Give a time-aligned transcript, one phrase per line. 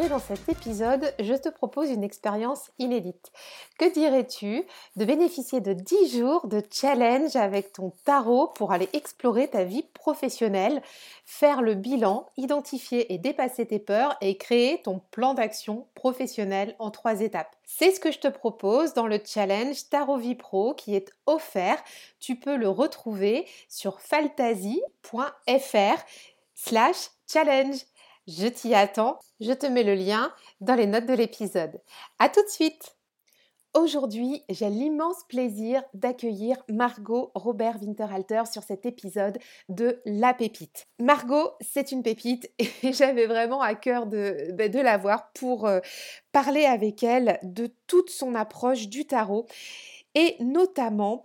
[0.00, 3.30] dans cet épisode, je te propose une expérience inédite.
[3.78, 4.64] Que dirais-tu
[4.96, 9.84] de bénéficier de 10 jours de challenge avec ton tarot pour aller explorer ta vie
[9.92, 10.80] professionnelle,
[11.26, 16.90] faire le bilan, identifier et dépasser tes peurs et créer ton plan d'action professionnel en
[16.90, 17.54] trois étapes?
[17.66, 21.82] C'est ce que je te propose dans le challenge Tarot Vie Pro qui est offert.
[22.18, 24.78] Tu peux le retrouver sur fantasy.fr
[26.54, 27.76] slash challenge.
[28.28, 31.80] Je t'y attends, je te mets le lien dans les notes de l'épisode.
[32.20, 32.96] A tout de suite
[33.74, 39.38] Aujourd'hui, j'ai l'immense plaisir d'accueillir Margot Robert Winterhalter sur cet épisode
[39.70, 40.88] de La Pépite.
[40.98, 45.66] Margot, c'est une pépite et j'avais vraiment à cœur de, ben, de la voir pour
[45.66, 45.80] euh,
[46.32, 49.46] parler avec elle de toute son approche du tarot
[50.14, 51.24] et notamment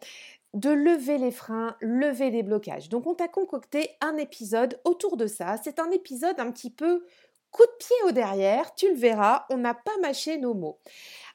[0.54, 2.90] de lever les freins, lever les blocages.
[2.90, 5.58] Donc on t'a concocté un épisode autour de ça.
[5.64, 7.04] C'est un épisode un petit peu
[7.52, 10.80] coup de pied au derrière, tu le verras, on n'a pas mâché nos mots.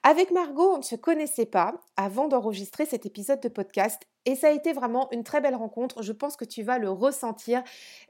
[0.02, 4.48] Avec Margot, on ne se connaissait pas avant d'enregistrer cet épisode de podcast et ça
[4.48, 6.02] a été vraiment une très belle rencontre.
[6.02, 7.62] Je pense que tu vas le ressentir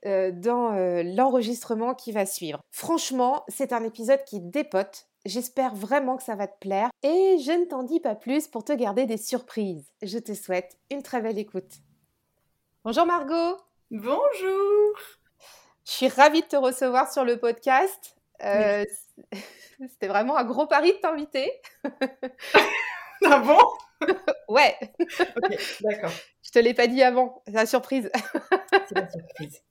[0.05, 2.61] euh, dans euh, l'enregistrement qui va suivre.
[2.71, 5.07] Franchement, c'est un épisode qui dépote.
[5.25, 8.65] J'espère vraiment que ça va te plaire et je ne t'en dis pas plus pour
[8.65, 9.93] te garder des surprises.
[10.03, 11.75] Je te souhaite une très belle écoute.
[12.83, 13.57] Bonjour Margot.
[13.93, 14.99] Bonjour.
[15.85, 18.17] Je suis ravie de te recevoir sur le podcast.
[18.43, 18.85] Euh,
[19.79, 21.53] C'était vraiment un gros pari de t'inviter.
[23.27, 23.59] ah bon?
[24.49, 24.77] Ouais.
[25.01, 26.11] Ok, d'accord.
[26.43, 28.11] Je te l'ai pas dit avant, c'est la surprise.
[28.89, 29.63] C'est la surprise.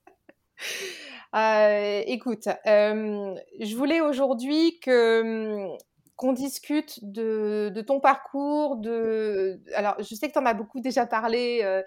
[1.36, 5.68] Euh, écoute, euh, je voulais aujourd'hui que
[6.18, 10.80] qu'on discute de, de, ton parcours, de alors je sais que tu en as beaucoup
[10.80, 11.82] déjà parlé euh,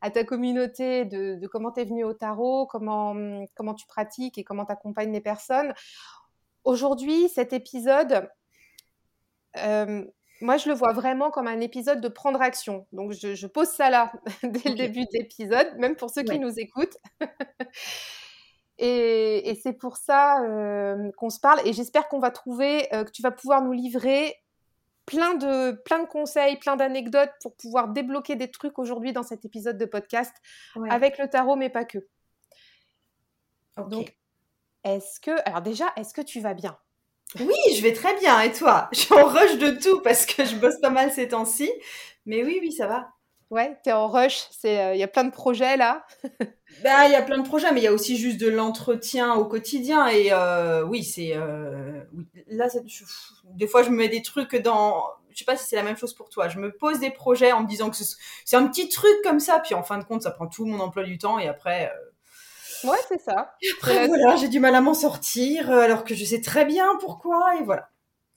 [0.00, 3.16] à ta communauté de, de comment tu es venu au tarot, comment
[3.56, 5.74] comment tu pratiques et comment tu accompagnes les personnes.
[6.64, 8.28] Aujourd'hui, cet épisode
[10.42, 12.86] moi, je le vois vraiment comme un épisode de prendre action.
[12.92, 14.10] Donc, je, je pose ça là
[14.42, 16.38] dès le début de l'épisode, même pour ceux qui Ouais.
[16.38, 16.96] nous écoutent.
[18.80, 21.60] et et c'est pour ça euh, qu'on se parle.
[21.66, 24.34] Et j'espère qu'on va trouver, euh, que tu vas pouvoir nous livrer
[25.06, 29.44] plein de, plein de conseils, plein d'anecdotes pour pouvoir débloquer des trucs aujourd'hui dans cet
[29.44, 30.34] épisode de podcast
[30.76, 30.90] Ouais.
[30.90, 31.98] avec le tarot, mais pas que.
[33.88, 34.14] Donc,
[34.84, 36.76] est-ce que, alors déjà, est-ce que tu vas bien?
[37.38, 38.40] Oui, je vais très bien.
[38.40, 38.88] Et toi?
[38.92, 41.70] Je suis en rush de tout parce que je bosse pas mal ces temps-ci.
[42.26, 43.08] Mais oui, oui, ça va.
[43.50, 46.06] Ouais, t'es en rush, c'est, euh, il y a plein de projets là.
[46.84, 49.34] Bah, il y a plein de projets, mais il y a aussi juste de l'entretien
[49.34, 50.06] au quotidien.
[50.08, 51.32] Et euh, oui, c'est.
[51.34, 52.26] euh, oui.
[52.46, 53.04] Là, je-
[53.44, 55.04] des fois, je me mets des trucs dans.
[55.30, 56.48] Je sais pas si c'est la même chose pour toi.
[56.48, 59.40] Je me pose des projets en me disant que ce- c'est un petit truc comme
[59.40, 59.60] ça.
[59.60, 61.38] Puis en fin de compte, ça prend tout mon emploi du temps.
[61.38, 61.92] Et après,
[62.82, 63.54] Ouais, c'est ça.
[63.78, 65.70] après voilà, j'ai du mal à m'en sortir.
[65.70, 67.56] Alors que je sais très bien pourquoi.
[67.58, 67.90] Et voilà.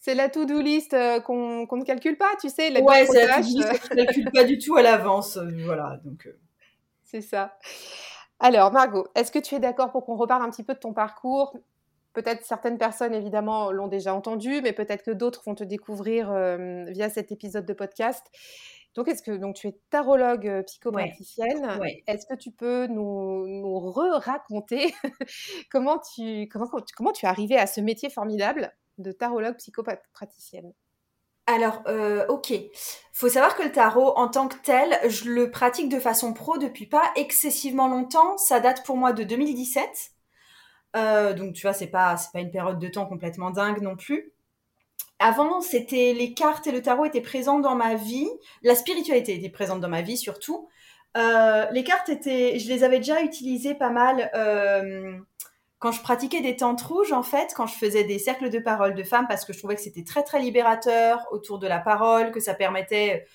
[0.06, 3.26] C'est la to-do list euh, qu'on qu'on ne calcule pas, tu sais, la Ouais, c'est
[3.26, 5.38] la to-do list que je calcule pas du tout à l'avance.
[5.38, 5.98] euh, Voilà.
[6.04, 6.26] Donc.
[6.26, 6.38] euh,
[7.06, 7.58] c'est ça.
[8.42, 10.92] Alors, Margot, est-ce que tu es d'accord pour qu'on reparle un petit peu de ton
[10.92, 11.56] parcours?
[12.12, 16.84] Peut-être certaines personnes, évidemment, l'ont déjà entendu, mais peut-être que d'autres vont te découvrir euh,
[16.90, 18.26] via cet épisode de podcast.
[18.96, 22.04] Donc, est-ce que donc tu es tarologue psychopraticienne Ouais.
[22.08, 24.94] Est-ce que tu peux nous, nous re-raconter
[25.72, 28.74] comment tu comment, comment tu es arrivée à ce métier formidable?
[28.98, 30.74] De tarologue psychopraticienne
[31.48, 32.54] Alors, euh, ok.
[33.14, 36.58] Faut savoir que le tarot, en tant que tel, je le pratique de façon pro
[36.58, 38.38] depuis pas excessivement longtemps.
[38.38, 40.12] Ça date pour moi de 2017.
[40.96, 43.96] Euh, donc, tu vois, c'est pas, c'est pas une période de temps complètement dingue non
[43.96, 44.34] plus.
[45.20, 48.28] Avant, c'était les cartes et le tarot étaient présents dans ma vie.
[48.62, 50.68] La spiritualité était présente dans ma vie surtout.
[51.16, 55.18] Euh, les cartes étaient, je les avais déjà utilisées pas mal euh,
[55.84, 58.94] quand je pratiquais des tentes rouges en fait, quand je faisais des cercles de parole
[58.96, 62.32] de femmes parce que je trouvais que c'était très très libérateur autour de la parole,
[62.32, 63.26] que ça permettait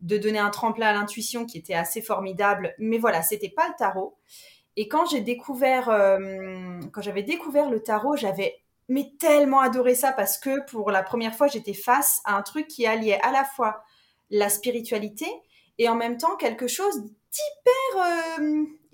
[0.00, 2.74] de donner un tremplin à l'intuition qui était assez formidable.
[2.78, 4.16] Mais voilà, c'était pas le tarot.
[4.76, 8.56] Et quand j'ai découvert, euh, quand j'avais découvert le tarot, j'avais
[8.88, 12.68] mais tellement adoré ça parce que pour la première fois, j'étais face à un truc
[12.68, 13.82] qui alliait à la fois
[14.30, 15.26] la spiritualité
[15.76, 18.40] et en même temps quelque chose d'hyper.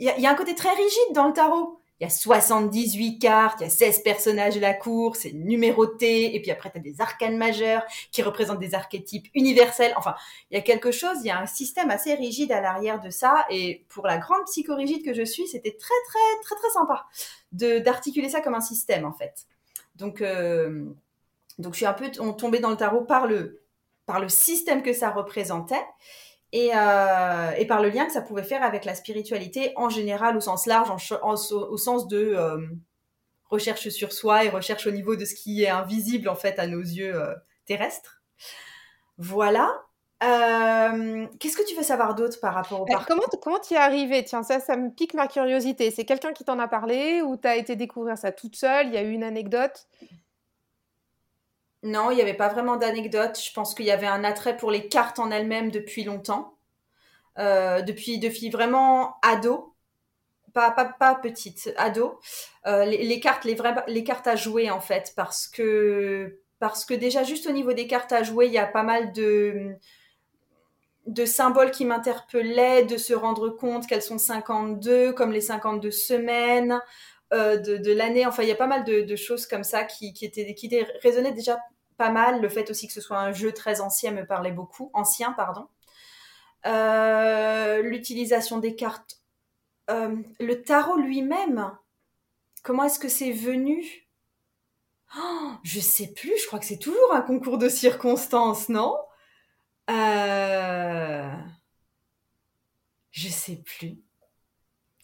[0.01, 1.79] Il y, a- y a un côté très rigide dans le tarot.
[2.05, 6.37] Il y a 78 cartes, il y a 16 personnages de la cour, c'est numéroté,
[6.37, 9.95] et puis après tu as des arcanes majeurs qui représentent des archétypes universels.
[9.97, 10.15] Enfin,
[10.51, 13.09] il y a quelque chose, il y a un système assez rigide à l'arrière de
[13.09, 17.07] ça, et pour la grande psychorigide que je suis, c'était très très très très sympa
[17.53, 19.47] d'articuler ça comme un système en fait.
[19.97, 20.85] Donc euh,
[21.59, 23.63] donc je suis un peu tombée dans le tarot par le
[24.05, 25.87] par le système que ça représentait
[26.55, 30.37] et, euh, et, par le lien que ça pouvait faire avec la spiritualité en général
[30.37, 32.59] au sens large, en, au sens de euh,
[33.47, 36.69] recherche sur soi et recherche au niveau de ce qui est invisible en fait à
[36.69, 37.35] nos yeux euh,
[37.67, 38.23] terrestres.
[39.19, 39.69] Voilà.
[40.21, 44.25] Qu'est-ce que tu veux savoir d'autre par rapport au parcours Comment comment y es arrivé
[44.25, 45.91] Tiens, ça, ça me pique ma curiosité.
[45.91, 48.87] C'est quelqu'un qui t'en a parlé ou tu as été découvrir ça toute seule?
[48.87, 49.89] Il y a eu une anecdote?
[51.85, 53.39] Non, il n'y avait pas vraiment d'anecdote.
[53.39, 56.57] Je pense qu'il y avait un attrait pour les cartes en elles-mêmes depuis longtemps.
[57.39, 59.75] Euh, depuis, depuis vraiment ado.
[60.55, 62.21] Pas, pas, pas petite, ado.
[62.67, 65.13] Euh, les, cartes, les, vraies, les cartes à jouer, en fait.
[65.15, 68.67] Parce que, parce que déjà, juste au niveau des cartes à jouer, il y a
[68.67, 69.77] pas mal de
[71.07, 76.81] de symboles qui m'interpellaient, de se rendre compte qu'elles sont 52, comme les 52 semaines,
[77.35, 78.25] euh, de, l'année.
[78.25, 80.71] Enfin, il y a pas mal de, choses comme ça qui, qui, étaient, qui
[81.03, 81.59] résonnaient déjà
[81.97, 82.41] pas mal.
[82.41, 84.91] Le fait aussi que ce soit un jeu très ancien me parlait beaucoup.
[84.95, 85.69] Ancien, pardon.
[86.67, 89.21] Euh, l'utilisation des cartes.
[89.91, 91.77] Euh, le tarot lui-même,
[92.63, 94.09] comment est-ce que c'est venu?
[95.17, 98.97] Oh, Je sais plus, je crois que c'est toujours un concours de circonstances, non?
[99.91, 101.31] Euh...
[103.11, 104.04] Je sais plus.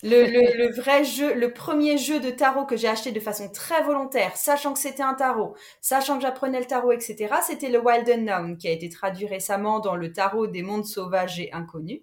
[0.03, 4.35] Le, vrai jeu, le premier jeu de tarot que j'ai acheté de façon très volontaire,
[4.37, 8.57] sachant que c'était un tarot, sachant que j'apprenais le tarot, etc., c'était le Wild Unknown,
[8.57, 12.01] qui a été traduit récemment dans le tarot des mondes sauvages et inconnus.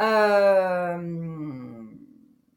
[0.00, 0.96] Euh,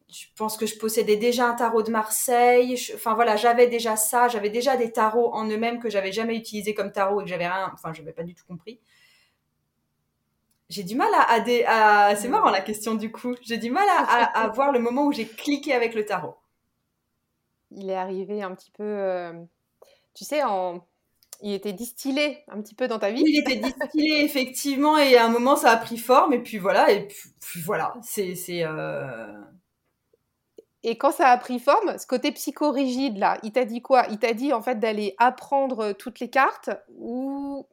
[0.09, 2.77] je pense que je possédais déjà un tarot de Marseille.
[2.93, 4.27] enfin voilà, j'avais déjà ça.
[4.27, 7.47] J'avais déjà des tarots en eux-mêmes que j'avais jamais utilisés comme tarot et que j'avais
[7.47, 7.71] rien.
[7.73, 8.79] Enfin, j'avais pas du tout compris
[10.71, 13.35] j'ai du mal à, à, c'est marrant la question du coup.
[13.41, 16.35] J'ai du mal à, voir le moment où j'ai cliqué avec le tarot.
[17.71, 19.33] Il est arrivé un petit peu, euh,
[20.13, 20.85] tu sais, en,
[21.41, 23.23] il était distillé un petit peu dans ta vie.
[23.25, 26.91] Il était distillé effectivement et à un moment ça a pris forme et puis voilà
[26.91, 28.63] et puis, voilà c'est c'est.
[28.63, 29.33] Euh,
[30.83, 34.05] et quand ça a pris forme, ce côté psychorigide là, il t'a dit quoi?
[34.09, 37.67] Il t'a dit en fait d'aller apprendre toutes les cartes ou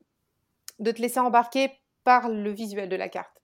[0.79, 1.71] de te laisser embarquer
[2.29, 3.43] le visuel de la carte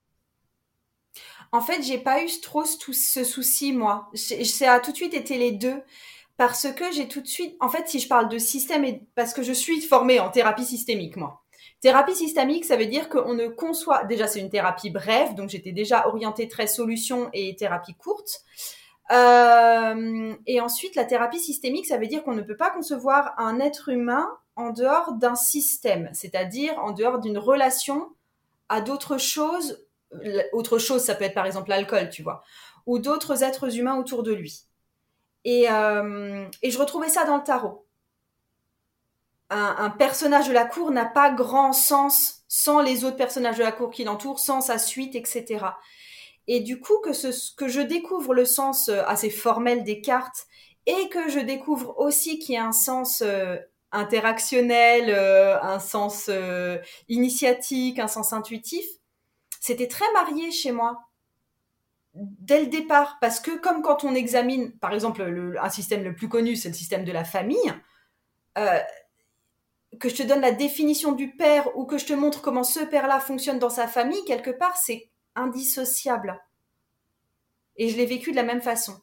[1.52, 4.10] En fait, j'ai pas eu trop ce souci, moi.
[4.14, 5.82] Ça a tout de suite été les deux.
[6.36, 9.32] Parce que j'ai tout de suite, en fait, si je parle de système, et parce
[9.32, 11.44] que je suis formée en thérapie systémique, moi.
[11.80, 15.70] Thérapie systémique, ça veut dire qu'on ne conçoit, déjà c'est une thérapie brève, donc j'étais
[15.70, 18.40] déjà orientée très solution et thérapie courte.
[19.12, 23.60] Euh, et ensuite, la thérapie systémique, ça veut dire qu'on ne peut pas concevoir un
[23.60, 24.26] être humain
[24.56, 28.08] en dehors d'un système, c'est-à-dire en dehors d'une relation
[28.80, 29.86] d'autres choses.
[30.52, 32.42] Autre chose, ça peut être par exemple l'alcool, tu vois,
[32.86, 34.66] ou d'autres êtres humains autour de lui.
[35.44, 37.86] Et, euh, je retrouvais ça dans le tarot.
[39.50, 43.70] Un, personnage de la cour n'a pas grand sens sans les autres personnages de la
[43.70, 45.66] cour qui l'entourent, sans sa suite, etc.
[46.48, 50.48] Et du coup, que, ce, que je découvre le sens euh, assez formel des cartes
[50.86, 53.56] et que je découvre aussi qu'il y a un sens euh,
[53.94, 58.84] interactionnel, euh, un sens euh, initiatique, un sens intuitif,
[59.60, 61.08] c'était très marié chez moi
[62.14, 63.18] dès le départ.
[63.20, 65.22] Parce que comme quand on examine, par exemple,
[65.60, 67.72] un système le plus connu, c'est le système de la famille,
[68.58, 68.80] euh,
[70.00, 72.80] que je te donne la définition du père ou que je te montre comment ce
[72.80, 76.42] père-là fonctionne dans sa famille, quelque part, c'est indissociable.
[77.76, 79.00] Et je l'ai vécu de la même façon.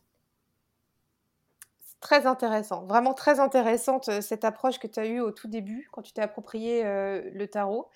[2.02, 5.88] Très intéressant, vraiment très intéressante euh, cette approche que tu as eue au tout début
[5.92, 7.90] quand tu t'es approprié euh, le tarot.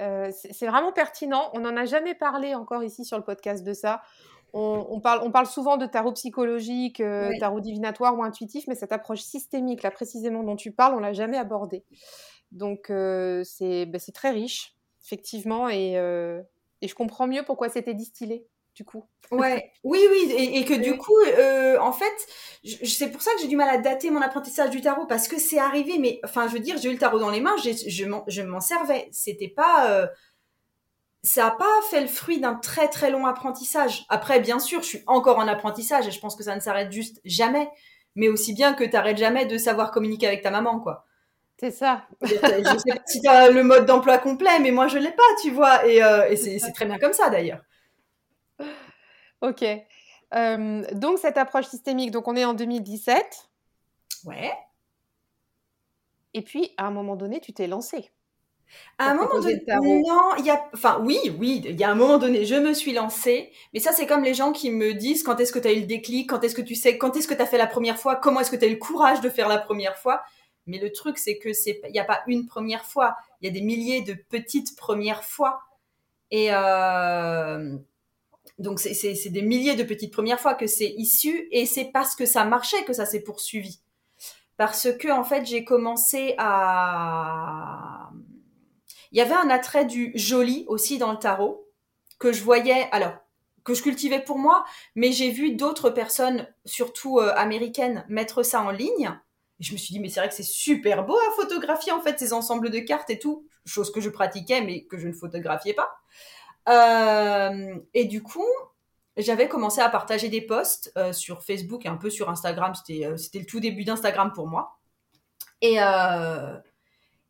[0.00, 1.48] Euh, c'est vraiment pertinent.
[1.54, 4.02] On n'en a jamais parlé encore ici sur le podcast de ça.
[4.52, 7.00] On, parle, on parle, souvent de tarot psychologique,
[7.38, 11.12] tarot divinatoire ou intuitif, mais cette approche systémique, là précisément dont tu parles, on l'a
[11.12, 11.84] jamais abordée.
[12.50, 18.84] Donc ben, c'est très riche, effectivement, et, et, je comprends mieux pourquoi c'était distillé du
[18.84, 19.04] coup.
[19.30, 22.12] Ouais, oui, oui, et, que du coup, euh, en fait,
[22.84, 25.38] c'est pour ça que j'ai du mal à dater mon apprentissage du tarot parce que
[25.38, 28.42] c'est arrivé, mais enfin, je veux dire, j'ai eu le tarot dans les mains, je
[28.42, 29.08] m'en servais.
[29.12, 30.06] C'était pas, euh,
[31.22, 34.04] ça a pas fait le fruit d'un très très long apprentissage.
[34.08, 36.90] Après, bien sûr, je suis encore en apprentissage et je pense que ça ne s'arrête
[36.90, 37.68] juste jamais,
[38.16, 41.06] mais aussi bien que tu t'arrêtes jamais de savoir communiquer avec ta maman, quoi.
[41.60, 42.04] C'est ça.
[42.22, 45.50] je sais pas si as le mode d'emploi complet, mais moi je l'ai pas, tu
[45.50, 47.60] vois, et, euh, et c'est très bien comme ça d'ailleurs.
[49.40, 49.64] Ok.
[50.34, 53.48] Euh, donc, cette approche systémique, donc on est en 2017.
[54.24, 54.52] Ouais.
[56.34, 58.10] Et puis, à un moment donné, tu t'es lancé.
[58.98, 61.96] À un moment donné, non, il y a, enfin oui, oui, il y a un
[61.96, 65.24] moment donné, je me suis lancée, mais ça c'est comme les gens qui me disent
[65.24, 67.26] quand est-ce que tu as eu le déclic, quand est-ce que tu sais, quand est-ce
[67.26, 69.20] que tu as fait la première fois, comment est-ce que tu as eu le courage
[69.20, 70.22] de faire la première fois?
[70.66, 73.50] Mais le truc c'est que c'est, il n'y a pas une première fois, il y
[73.50, 75.62] a des milliers de petites premières fois.
[76.30, 77.76] Et euh,
[78.60, 82.26] donc c'est des milliers de petites premières fois que c'est issu, et c'est parce que
[82.26, 83.80] ça marchait que ça s'est poursuivi.
[84.56, 88.10] Parce que en fait j'ai commencé à
[89.12, 91.66] il y avait un attrait du joli aussi dans le tarot
[92.18, 93.14] que je voyais, alors
[93.64, 94.64] que je cultivais pour moi,
[94.94, 99.10] mais j'ai vu d'autres personnes, surtout euh, américaines, mettre ça en ligne.
[99.58, 102.00] Et je me suis dit, mais c'est vrai que c'est super beau à photographier en
[102.00, 105.12] fait ces ensembles de cartes et tout, chose que je pratiquais mais que je ne
[105.12, 105.90] photographiais pas.
[106.68, 108.46] Euh, et du coup,
[109.16, 112.74] j'avais commencé à partager des posts euh, sur Facebook et un peu sur Instagram.
[112.74, 114.78] C'était, c'était le tout début d'Instagram pour moi.
[115.62, 115.76] Et,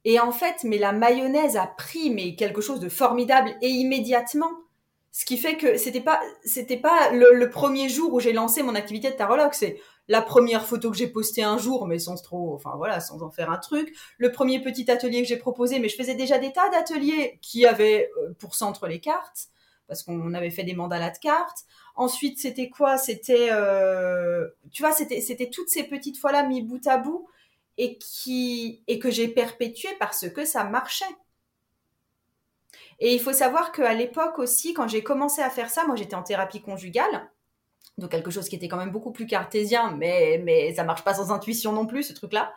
[0.04, 4.50] et en fait, mais la mayonnaise a pris mais quelque chose de formidable et immédiatement.
[5.12, 6.20] Ce qui fait que c'était pas
[6.80, 10.90] pas le, premier jour où j'ai lancé mon activité de tarologue, c'est la première photo
[10.90, 13.94] que j'ai postée un jour, mais sans trop, enfin voilà, sans en faire un truc.
[14.18, 17.66] Le premier petit atelier que j'ai proposé, mais je faisais déjà des tas d'ateliers qui
[17.66, 19.48] avaient euh, pour centre les cartes,
[19.86, 21.64] parce qu'on avait fait des mandalas de cartes.
[21.94, 22.96] Ensuite, c'était quoi?
[22.96, 27.28] C'était, euh, tu vois, c'était c'était toutes ces petites fois là mis bout à bout
[27.76, 31.04] et, qui, et que j'ai perpétué parce que ça marchait.
[32.98, 36.14] Et il faut savoir qu'à l'époque aussi, quand j'ai commencé à faire ça, moi j'étais
[36.14, 37.30] en thérapie conjugale,
[38.00, 41.14] donc quelque chose qui était quand même beaucoup plus cartésien, mais, mais ça marche pas
[41.14, 42.52] sans intuition non plus, ce truc-là.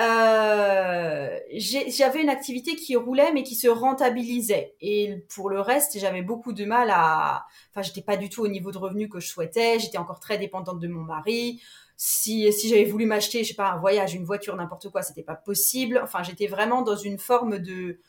[0.00, 6.22] Euh, j'avais une activité qui roulait mais qui se rentabilisait et pour le reste j'avais
[6.22, 9.28] beaucoup de mal à enfin j'étais pas du tout au niveau de revenu que je
[9.28, 11.60] souhaitais j'étais encore très dépendante de mon mari
[12.04, 15.22] si, si j'avais voulu m'acheter, je sais pas, un voyage, une voiture, n'importe quoi, c'était
[15.22, 16.00] pas possible.
[16.02, 18.00] Enfin, j'étais vraiment dans une forme de,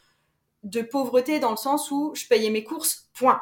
[0.63, 3.39] de pauvreté dans le sens où je payais mes courses, point.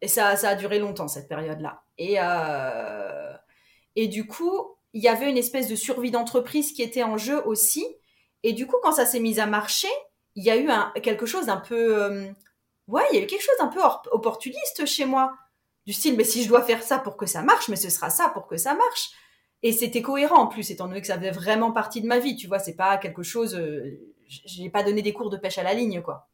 [0.00, 1.82] Et ça, ça a duré longtemps, cette période-là.
[1.98, 3.34] Et, euh,
[3.96, 7.44] et du coup, il y avait une espèce de survie d'entreprise qui était en jeu
[7.46, 7.84] aussi.
[8.42, 9.88] Et du coup, quand ça s'est mis à marcher,
[10.36, 10.68] il y a eu
[11.02, 12.02] quelque chose d'un peu...
[12.02, 12.30] Euh,
[12.86, 13.80] ouais, il y a eu quelque chose d'un peu
[14.12, 15.34] opportuniste chez moi.
[15.84, 18.10] Du style, mais si je dois faire ça pour que ça marche, mais ce sera
[18.10, 19.10] ça pour que ça marche.
[19.62, 22.36] Et c'était cohérent en plus, étant donné que ça faisait vraiment partie de ma vie,
[22.36, 23.54] tu vois, c'est pas quelque chose.
[23.54, 26.28] Euh, j'ai pas donné des cours de pêche à la ligne, quoi.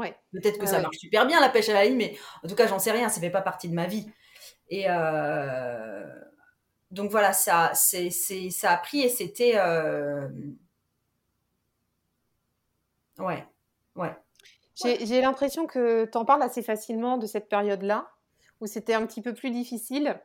[0.00, 0.16] Ouais.
[0.32, 2.66] Peut-être que ça marche super bien la pêche à la ligne, mais en tout cas,
[2.66, 4.10] j'en sais rien, ça fait pas partie de ma vie.
[4.70, 6.06] Et euh,
[6.90, 9.58] donc voilà, ça, c'est, ça a pris et c'était.
[9.58, 10.26] Euh,
[13.18, 13.46] ouais,
[13.96, 14.16] ouais.
[14.82, 18.10] J'ai l'impression que tu en parles assez facilement de cette période-là,
[18.62, 20.18] où c'était un petit peu plus difficile.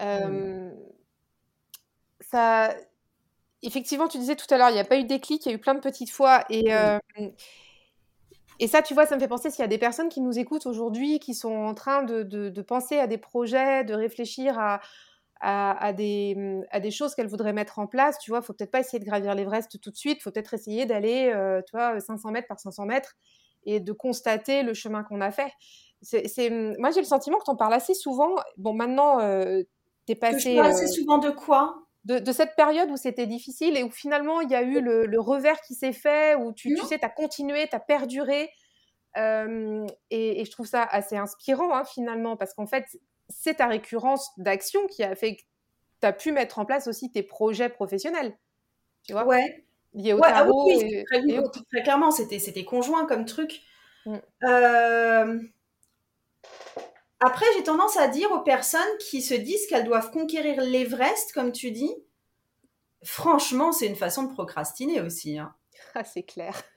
[0.00, 0.72] Euh,
[2.20, 2.74] ça,
[3.62, 5.52] effectivement, tu disais tout à l'heure, il n'y a pas eu de déclic, il y
[5.52, 6.46] a eu plein de petites fois.
[6.48, 6.98] Et, euh,
[8.60, 10.38] et ça, tu vois, ça me fait penser s'il y a des personnes qui nous
[10.38, 14.80] écoutent aujourd'hui, qui sont en train de, de, penser à des projets, de réfléchir à,
[15.40, 18.18] à, des, à des choses qu'elles voudraient mettre en place.
[18.18, 20.30] Tu vois, il faut peut-être pas essayer de gravir l'Everest tout de suite, il faut
[20.30, 23.14] peut-être essayer d'aller, euh, tu vois, 500 mètres par 500 mètres
[23.64, 25.52] et de constater le chemin qu'on a fait.
[26.02, 28.34] C'est, moi, j'ai le sentiment que tu en parles assez souvent.
[28.58, 29.18] Bon, maintenant,
[30.06, 30.58] T'es passé.
[30.58, 31.83] assez euh, souvent de quoi?
[32.04, 35.60] De, cette période où c'était difficile et où finalement il y a eu le, revers
[35.62, 38.50] qui s'est fait, où tu, tu sais, tu as continué, tu as perduré.
[39.16, 42.84] Euh, et, je trouve ça assez inspirant hein, finalement, parce qu'en fait,
[43.28, 45.42] c'est ta récurrence d'action qui a fait que
[46.00, 48.36] tu as pu mettre en place aussi tes projets professionnels.
[49.04, 49.24] Tu vois?
[49.24, 49.64] Ouais.
[49.94, 51.04] Liés au ah oui,
[51.70, 53.62] très, clairement, c'était conjoint comme truc.
[54.06, 54.16] Mm.
[54.44, 55.40] Euh,
[57.24, 61.52] après, j'ai tendance à dire aux personnes qui se disent qu'elles doivent conquérir l'Everest, comme
[61.52, 61.94] tu dis,
[63.02, 65.38] franchement, c'est une façon de procrastiner aussi.
[65.38, 65.54] Hein.
[65.94, 66.60] Ah, c'est clair.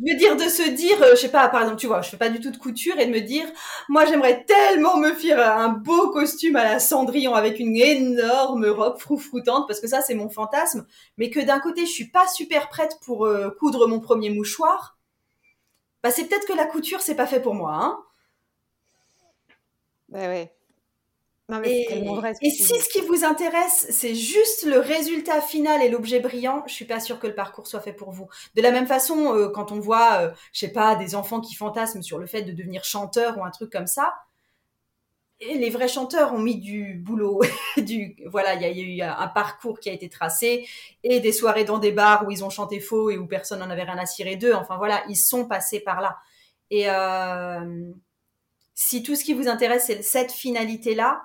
[0.00, 2.16] veux dire de se dire, euh, je sais pas, par exemple, tu vois, je fais
[2.16, 3.46] pas du tout de couture et de me dire,
[3.88, 8.98] moi j'aimerais tellement me faire un beau costume à la Cendrillon avec une énorme robe
[8.98, 10.86] froufroutante parce que ça c'est mon fantasme,
[11.18, 14.98] mais que d'un côté je suis pas super prête pour euh, coudre mon premier mouchoir.
[16.02, 17.98] Bah c'est peut-être que la couture c'est pas fait pour moi, hein.
[20.12, 20.50] Ouais,
[21.64, 21.88] et,
[22.42, 26.74] et si ce qui vous intéresse, c'est juste le résultat final et l'objet brillant, je
[26.74, 28.28] suis pas sûre que le parcours soit fait pour vous.
[28.54, 31.54] De la même façon, euh, quand on voit, euh, je sais pas, des enfants qui
[31.54, 34.14] fantasment sur le fait de devenir chanteur ou un truc comme ça,
[35.40, 37.40] et les vrais chanteurs ont mis du boulot,
[37.78, 40.68] du voilà, il y, a eu un parcours qui a été tracé
[41.02, 43.70] et des soirées dans des bars où ils ont chanté faux et où personne n'en
[43.70, 44.52] avait rien à cirer d'eux.
[44.52, 46.18] Enfin voilà, ils sont passés par là.
[46.70, 47.90] Et euh,
[48.82, 51.20] Si tout ce qui vous intéresse, c'est cette finalité-là,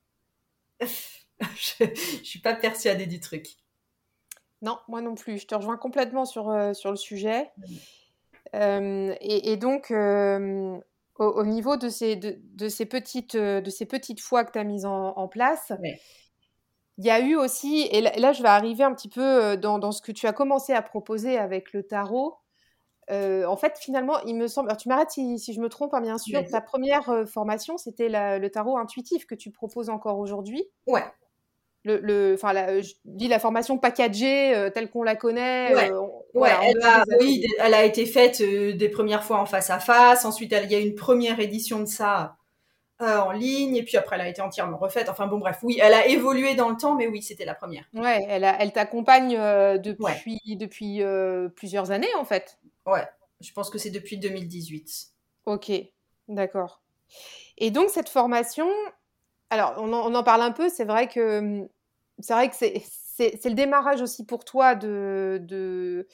[0.80, 3.46] je, ne suis pas persuadée du truc.
[4.62, 5.38] Non, moi non plus.
[5.38, 7.52] Je te rejoins complètement sur, euh, sur le sujet.
[8.56, 10.76] Euh, et, donc, euh,
[11.14, 14.84] au, niveau de ces, de, ces, petites, de ces petites fois que tu as mises
[14.84, 15.72] en, place,
[16.98, 19.92] il y a eu aussi, et là, je vais arriver un petit peu dans, dans,
[19.92, 22.38] ce que tu as commencé à proposer avec le tarot.
[23.10, 26.00] En fait, finalement, il me semble, alors tu m'arrêtes si, si, je me trompe, hein,
[26.00, 30.64] bien sûr, ta première formation, c'était le tarot intuitif que tu proposes encore aujourd'hui.
[30.86, 31.04] Ouais
[31.96, 35.72] le, enfin, la, je dis la formation packagée euh, telle qu'on la connaît.
[35.72, 36.02] Euh,
[36.34, 40.24] elle a, oui, elle a été faite euh, des premières fois en face à face.
[40.24, 42.34] Ensuite, il y a une première édition de ça
[43.00, 45.08] en ligne, et puis après, elle a été entièrement refaite.
[45.08, 47.84] Enfin bon, bref, oui, elle a évolué dans le temps, mais oui, c'était la première.
[47.94, 49.38] Ouais, elle, elle t'accompagne
[49.78, 51.00] depuis, depuis
[51.54, 52.58] plusieurs années en fait.
[52.90, 53.06] Ouais,
[53.40, 55.08] je pense que c'est depuis 2018.
[55.46, 55.72] Ok,
[56.28, 56.82] d'accord.
[57.56, 58.68] Et donc cette formation,
[59.50, 61.68] alors on en, on en parle un peu, c'est vrai que hum,
[62.20, 66.06] c'est vrai que c'est le démarrage aussi pour toi de, de,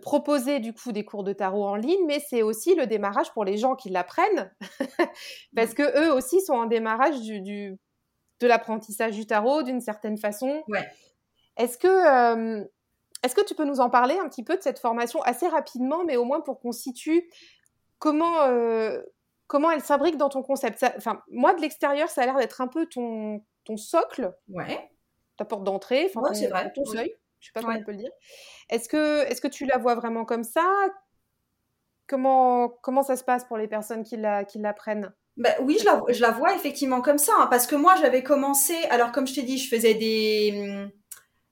[0.00, 3.44] proposer du coup des cours de tarot en ligne, mais c'est aussi le démarrage pour
[3.44, 4.52] les gens qui l'apprennent,
[5.56, 7.76] parce que eux aussi sont en démarrage du,
[8.40, 10.62] de l'apprentissage du tarot d'une certaine façon.
[11.56, 12.64] Est-ce que, euh,
[13.22, 16.04] est que tu peux nous en parler un petit peu de cette formation assez rapidement,
[16.04, 17.28] mais au moins pour qu'on situe
[17.98, 19.00] comment, euh,
[19.46, 20.84] comment elle s'imbrique dans ton concept?
[21.30, 24.90] Moi de l'extérieur, ça a l'air d'être un peu ton ton socle, ouais.
[25.36, 26.72] ta porte d'entrée, ton, vrai.
[26.74, 28.10] ton seuil, je sais pas comment on peut le dire.
[28.70, 30.64] Est-ce que, est que tu la vois vraiment comme ça?
[32.06, 35.12] Comment, comment ça se passe pour les personnes qui l'apprennent?
[35.36, 37.94] La, bah, oui, je la, je la, vois effectivement comme ça, hein, parce que moi
[38.00, 40.90] j'avais commencé, alors comme je t'ai dit, je faisais des,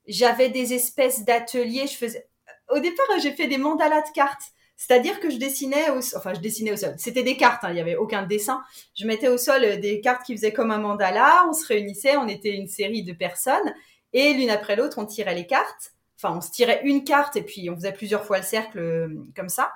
[0.06, 2.28] j'avais des espèces d'ateliers, je faisais,
[2.68, 6.40] au départ j'ai fait des mandalas de cartes, c'est-à-dire que je dessinais au, enfin, je
[6.40, 6.94] dessinais au sol.
[6.98, 8.62] C'était des cartes, hein, il n'y avait aucun dessin.
[8.94, 11.46] Je mettais au sol euh, des cartes qui faisaient comme un mandala.
[11.48, 13.74] On se réunissait, on était une série de personnes
[14.12, 15.94] et l'une après l'autre, on tirait les cartes.
[16.16, 19.08] Enfin, on se tirait une carte et puis on faisait plusieurs fois le cercle euh,
[19.34, 19.72] comme ça.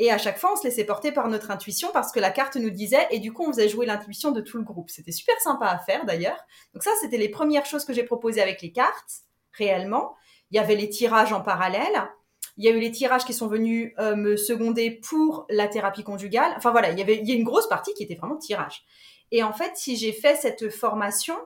[0.00, 2.54] Et à chaque fois, on se laissait porter par notre intuition parce que la carte
[2.54, 4.90] nous disait, et du coup, on faisait jouer l'intuition de tout le groupe.
[4.90, 6.38] C'était super sympa à faire d'ailleurs.
[6.72, 10.16] Donc ça, c'était les premières choses que j'ai proposées avec les cartes, réellement.
[10.50, 12.08] Il y avait les tirages en parallèle.
[12.56, 16.02] Il y a eu les tirages qui sont venus euh, me seconder pour la thérapie
[16.02, 16.52] conjugale.
[16.56, 18.84] Enfin voilà, il y avait a une grosse partie qui était vraiment tirage.
[19.30, 21.36] Et en fait, si j'ai fait cette formation,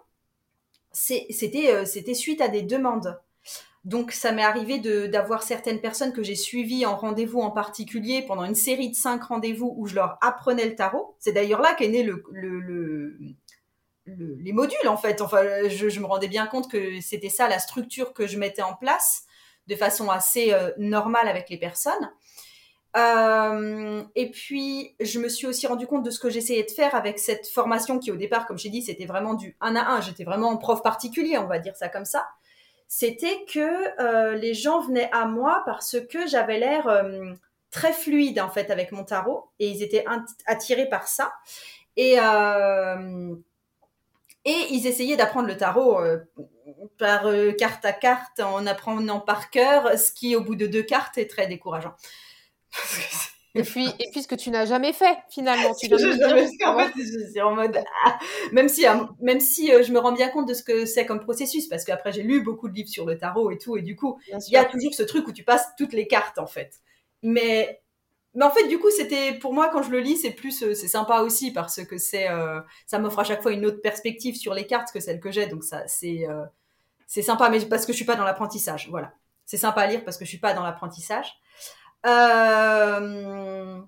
[0.93, 3.19] c'était euh, c'était suite à des demandes.
[3.85, 8.45] Donc ça m'est arrivé d'avoir certaines personnes que j'ai suivies en rendez-vous en particulier pendant
[8.45, 11.17] une série de cinq rendez-vous où je leur apprenais le tarot.
[11.19, 13.17] C'est d'ailleurs là qu'est né le, le,
[14.07, 15.21] les modules en fait.
[15.21, 18.75] Enfin, je, me rendais bien compte que c'était ça la structure que je mettais en
[18.75, 19.25] place
[19.69, 22.11] de façon assez euh, normale avec les personnes.
[22.95, 26.95] Euh, et puis, je me suis aussi rendu compte de ce que j'essayais de faire
[26.95, 30.01] avec cette formation qui, au départ, comme j'ai dit, c'était vraiment du 1 à 1.
[30.03, 32.27] J'étais vraiment en prof particulier, on va dire ça comme ça.
[32.88, 37.05] C'était que euh, les gens venaient à moi parce que j'avais l'air
[37.71, 39.49] très fluide, en fait, avec mon tarot.
[39.59, 40.05] Et ils étaient
[40.45, 41.33] attirés par ça.
[41.97, 42.19] Et,
[44.45, 45.99] et ils essayaient d'apprendre le tarot
[46.99, 50.83] par euh, carte à carte en apprenant par cœur, ce qui au bout de deux
[50.83, 51.95] cartes est très décourageant.
[53.55, 55.75] Et puis, et puis ce que tu n'as jamais fait finalement.
[55.75, 58.19] Tu je, je suis en mode, ah,
[58.51, 61.05] même si, hein, même si euh, je me rends bien compte de ce que c'est
[61.05, 63.83] comme processus, parce qu'après j'ai lu beaucoup de livres sur le tarot et tout, et
[63.83, 66.47] du coup, il y a toujours ce truc où tu passes toutes les cartes en
[66.47, 66.77] fait.
[67.23, 67.82] Mais,
[68.35, 70.75] mais en fait, du coup, c'était pour moi quand je le lis, c'est plus, euh,
[70.75, 72.29] c'est sympa aussi parce que c'est,
[72.87, 75.47] ça m'offre à chaque fois une autre perspective sur les cartes que celle que j'ai,
[75.47, 76.27] donc ça, c'est
[77.12, 78.88] c'est sympa, mais parce que je suis pas dans l'apprentissage.
[78.88, 79.12] Voilà.
[79.45, 81.31] C'est sympa à lire parce que je suis pas dans l'apprentissage.
[82.07, 83.79] Euh,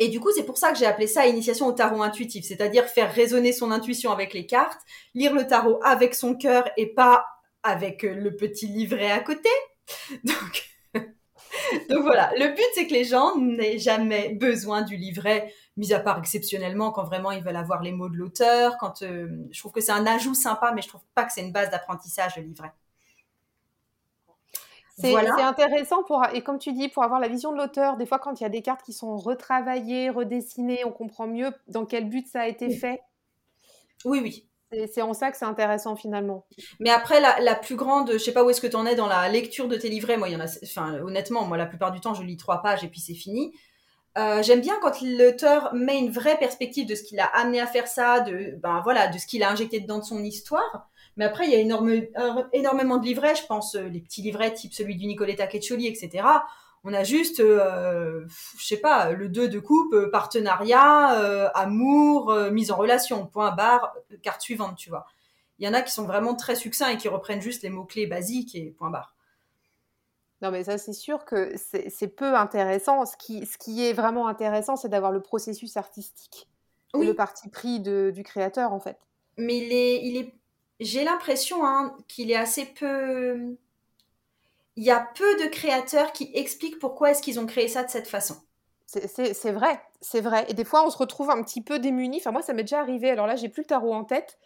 [0.00, 2.86] et du coup, c'est pour ça que j'ai appelé ça initiation au tarot intuitif, c'est-à-dire
[2.86, 4.80] faire résonner son intuition avec les cartes,
[5.14, 7.26] lire le tarot avec son cœur et pas
[7.62, 9.48] avec le petit livret à côté.
[10.24, 10.68] Donc,
[11.88, 16.00] donc voilà, le but c'est que les gens n'aient jamais besoin du livret, mis à
[16.00, 18.76] part exceptionnellement quand vraiment ils veulent avoir les mots de l'auteur.
[18.78, 21.42] Quand euh, je trouve que c'est un ajout sympa, mais je trouve pas que c'est
[21.42, 22.72] une base d'apprentissage le livret.
[24.98, 28.18] C'est intéressant pour, et comme tu dis, pour avoir la vision de l'auteur, des fois
[28.18, 32.08] quand il y a des cartes qui sont retravaillées, redessinées, on comprend mieux dans quel
[32.08, 33.00] but ça a été fait.
[34.04, 34.48] Oui, oui.
[34.88, 36.46] C'est en ça que c'est intéressant finalement.
[36.80, 39.06] Mais après, la, plus grande, je sais pas où est-ce que tu en es dans
[39.06, 40.16] la lecture de tes livrets.
[40.16, 42.84] Moi, y en a, enfin, honnêtement, moi, la plupart du temps, je lis trois pages
[42.84, 43.52] et puis c'est fini.
[44.18, 47.66] Euh, j'aime bien quand l'auteur met une vraie perspective de ce qu'il a amené à
[47.66, 50.90] faire ça, de, ben voilà, de ce qu'il a injecté dedans de son histoire.
[51.16, 51.92] Mais après, il y a énorme,
[52.52, 56.24] énormément de livrets, je pense, euh, les petits livrets type celui du Nicoletta Queccioli, etc.
[56.84, 58.26] On a juste, euh,
[58.58, 63.52] je sais pas, le 2 de coupe, euh, partenariat, euh, amour, mise en relation, point
[63.52, 65.06] barre, carte suivante, tu vois.
[65.58, 68.06] Il y en a qui sont vraiment très succincts et qui reprennent juste les mots-clés
[68.06, 69.14] basiques et point barre.
[70.40, 73.06] Non, mais ça, c'est sûr que c'est peu intéressant.
[73.06, 76.48] Ce qui, ce qui est vraiment intéressant, c'est d'avoir le processus artistique.
[76.94, 78.98] Le parti pris du créateur, en fait.
[79.38, 80.34] Mais il est, il est...
[80.80, 83.56] j'ai l'impression hein, qu'il est assez peu
[84.76, 87.90] il y a peu de créateurs qui expliquent pourquoi est-ce qu'ils ont créé ça de
[87.90, 88.36] cette façon.
[88.86, 90.44] C'est vrai, c'est vrai.
[90.48, 92.18] Et des fois, on se retrouve un petit peu démuni.
[92.18, 93.10] Enfin, moi, ça m'est déjà arrivé.
[93.10, 94.38] Alors là, j'ai plus le tarot en tête.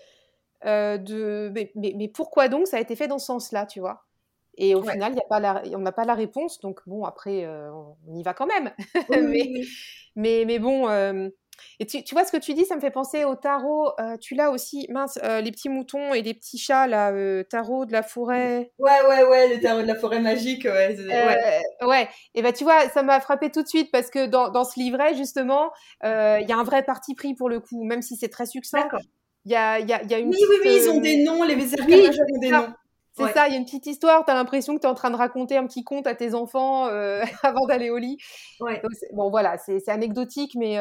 [0.65, 1.51] Euh, de...
[1.53, 4.05] Mais, mais, pourquoi donc ça a été fait dans ce sens-là, tu vois?
[4.57, 5.62] Et au final, y a pas la...
[5.73, 6.61] on n'a pas la réponse.
[6.61, 7.73] Donc, bon, après, euh,
[8.07, 8.71] on y va quand même.
[9.11, 9.51] mais,
[10.15, 11.29] mais, mais, bon, euh,
[11.79, 13.90] et tu, vois ce que tu dis, ça me fait penser au tarot.
[14.01, 17.42] Euh, tu l'as aussi, mince, euh, les petits moutons et les petits chats, là, euh,
[17.42, 18.73] tarot de la forêt.
[18.79, 20.97] Ouais, ouais, ouais, le tarot de la forêt magique, ouais.
[21.83, 22.09] ouais.
[22.35, 24.81] Et ben tu vois, ça m'a frappé tout de suite parce que dans, dans ce
[24.81, 25.71] livret, justement,
[26.03, 28.88] il y a un vrai parti pris pour le coup, même si c'est très succinct.
[29.45, 30.31] Il y a, y, a, y a une.
[30.31, 32.73] Oui, oui, oui, ils ont des noms, les oui, ont des noms.
[33.12, 34.95] C'est ça, il y a une petite histoire, tu as l'impression que tu es en
[34.95, 36.87] train de raconter un petit conte à tes enfants
[37.42, 38.19] avant d'aller au lit.
[38.61, 38.83] Ouais.
[39.12, 40.79] bon, voilà, c'est anecdotique, mais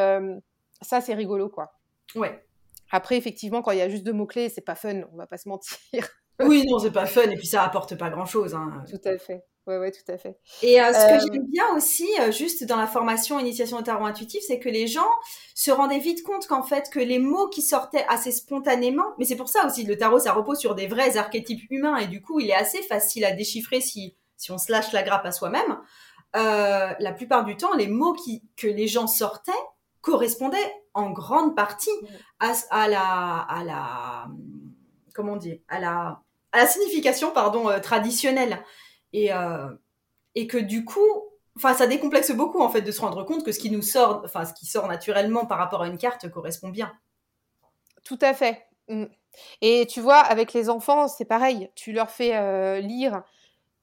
[0.82, 1.74] ça, c'est rigolo, quoi.
[2.16, 2.44] Ouais.
[2.92, 5.38] Après, effectivement, quand il y a juste deux mots-clés, c'est pas fun, on va pas
[5.38, 5.78] se mentir.
[6.40, 8.54] oui, non, c'est pas fun, et puis ça apporte pas grand-chose.
[8.54, 8.84] Hein.
[8.90, 9.44] Tout à fait.
[9.68, 10.38] Ouais, ouais, tout à fait.
[10.62, 13.82] Et euh, ce que euh, j'aime bien aussi, euh, juste dans la formation initiation au
[13.82, 15.10] tarot intuitif, c'est que les gens
[15.56, 19.36] se rendaient vite compte qu'en fait, que les mots qui sortaient assez spontanément, mais c'est
[19.36, 22.40] pour ça aussi, le tarot, ça repose sur des vrais archétypes humains, et du coup,
[22.40, 25.80] il est assez facile à déchiffrer si, si on se lâche la grappe à soi-même.
[26.34, 29.52] la plupart du temps, les mots qui, que les gens sortaient,
[30.06, 31.89] correspondait en grande partie
[32.39, 34.28] à, à la, à la,
[35.15, 38.63] comment on dit, à la, à la signification pardon euh, traditionnelle
[39.12, 39.68] et euh,
[40.36, 41.00] et que du coup,
[41.58, 44.22] enfin ça décomplexe beaucoup en fait de se rendre compte que ce qui nous sort,
[44.24, 46.94] enfin ce qui sort naturellement par rapport à une carte correspond bien.
[48.04, 48.68] Tout à fait.
[48.88, 49.06] Mm.
[49.62, 51.70] Et tu vois, avec les enfants, c'est pareil.
[51.76, 53.24] Tu leur fais euh, lire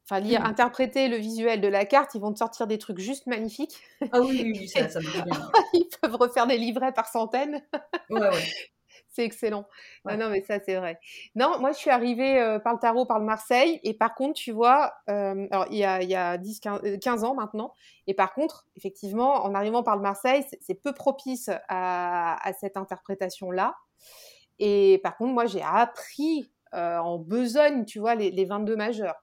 [0.04, 0.46] enfin lire, mmh.
[0.46, 3.76] interpréter le visuel de la carte, ils vont te sortir des trucs juste magnifiques.
[4.12, 5.50] Ah oui, oui, ça, ça bien.
[5.72, 7.62] ils peuvent refaire des livrets par centaines.
[8.10, 8.30] ouais, ouais.
[9.08, 9.66] C'est excellent.
[10.06, 10.98] Ah non, mais ça, c'est vrai.
[11.34, 13.78] Non, moi, je suis arrivée euh, par le tarot, par le Marseille.
[13.82, 16.80] Et par contre, tu vois, euh, alors, il y a, il y a 10, 15,
[16.98, 17.74] 15, ans maintenant.
[18.06, 22.78] Et par contre, effectivement, en arrivant par le Marseille, c'est peu propice à, à cette
[22.78, 23.76] interprétation-là.
[24.58, 29.21] Et par contre, moi, j'ai appris euh, en besogne, tu vois, les, les 22 majeurs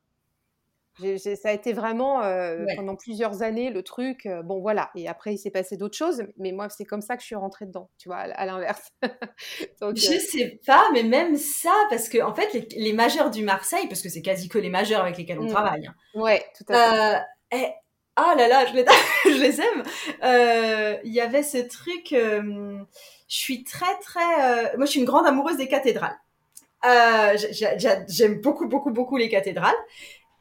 [1.17, 4.25] ça a été vraiment euh, pendant plusieurs années le truc.
[4.25, 4.89] Euh, bon, voilà.
[4.95, 6.23] Et après, il s'est passé d'autres choses.
[6.38, 8.91] Mais moi, c'est comme ça que je suis rentrée dedans, tu vois, à, l'inverse.
[9.03, 13.88] je euh sais pas, mais même ça, parce que en fait, les, majeurs du Marseille,
[13.88, 15.51] parce que c'est quasi que les majeurs avec lesquels on mmh.
[15.51, 15.88] travaille.
[15.88, 17.57] Hein, ouais, tout à fait.
[17.57, 17.67] Et,
[18.15, 18.85] ah là là, je les,
[19.25, 21.01] je les aime.
[21.05, 22.09] Il y avait ce truc.
[22.12, 22.85] je
[23.27, 24.75] suis très très.
[24.75, 26.17] moi, je suis une grande amoureuse des cathédrales.
[26.83, 29.75] J'aime beaucoup beaucoup beaucoup les cathédrales.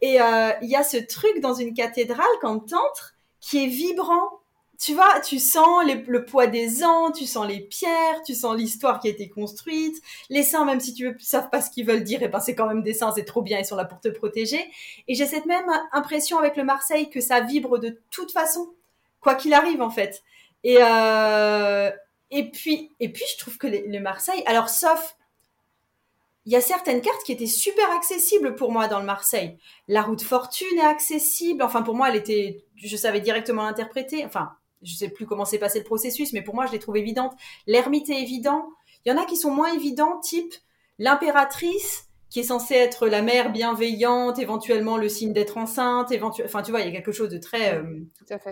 [0.01, 4.41] Et euh, il y a ce truc dans une cathédrale quand t'entres qui est vibrant.
[4.81, 9.01] Tu vois, tu sens le poids des ans, tu sens les pierres, tu sens l'histoire
[9.01, 10.01] qui a été construite.
[10.31, 12.55] Les saints, même si tu veux, savent pas ce qu'ils veulent dire, et ben c'est
[12.55, 14.65] quand même des saints, c'est trop bien, ils sont là pour te protéger.
[15.09, 18.73] Et j'ai cette même impression avec le Marseille que ça vibre de toute façon,
[19.21, 20.23] quoi qu'il arrive en fait.
[20.63, 21.91] Et euh,
[22.31, 25.17] et puis et puis je trouve que le Marseille, alors sauf
[26.49, 29.59] il y a certaines cartes qui étaient super accessibles pour moi dans le Marseille.
[29.87, 31.63] La route fortune est accessible.
[31.63, 34.25] Enfin, pour moi, elle était, je savais directement l'interpréter.
[34.25, 37.01] Enfin, je sais plus comment s'est passé le processus, mais pour moi, je l'ai trouvée
[37.01, 37.35] évidente.
[37.67, 38.71] L'ermite est évident.
[39.05, 40.55] Il y en a qui sont moins évidents, type
[40.99, 46.63] l'impératrice, qui est censée être la mère bienveillante, éventuellement le signe d'être enceinte, éventuellement, enfin,
[46.63, 48.07] tu vois, il y a quelque chose de très euh,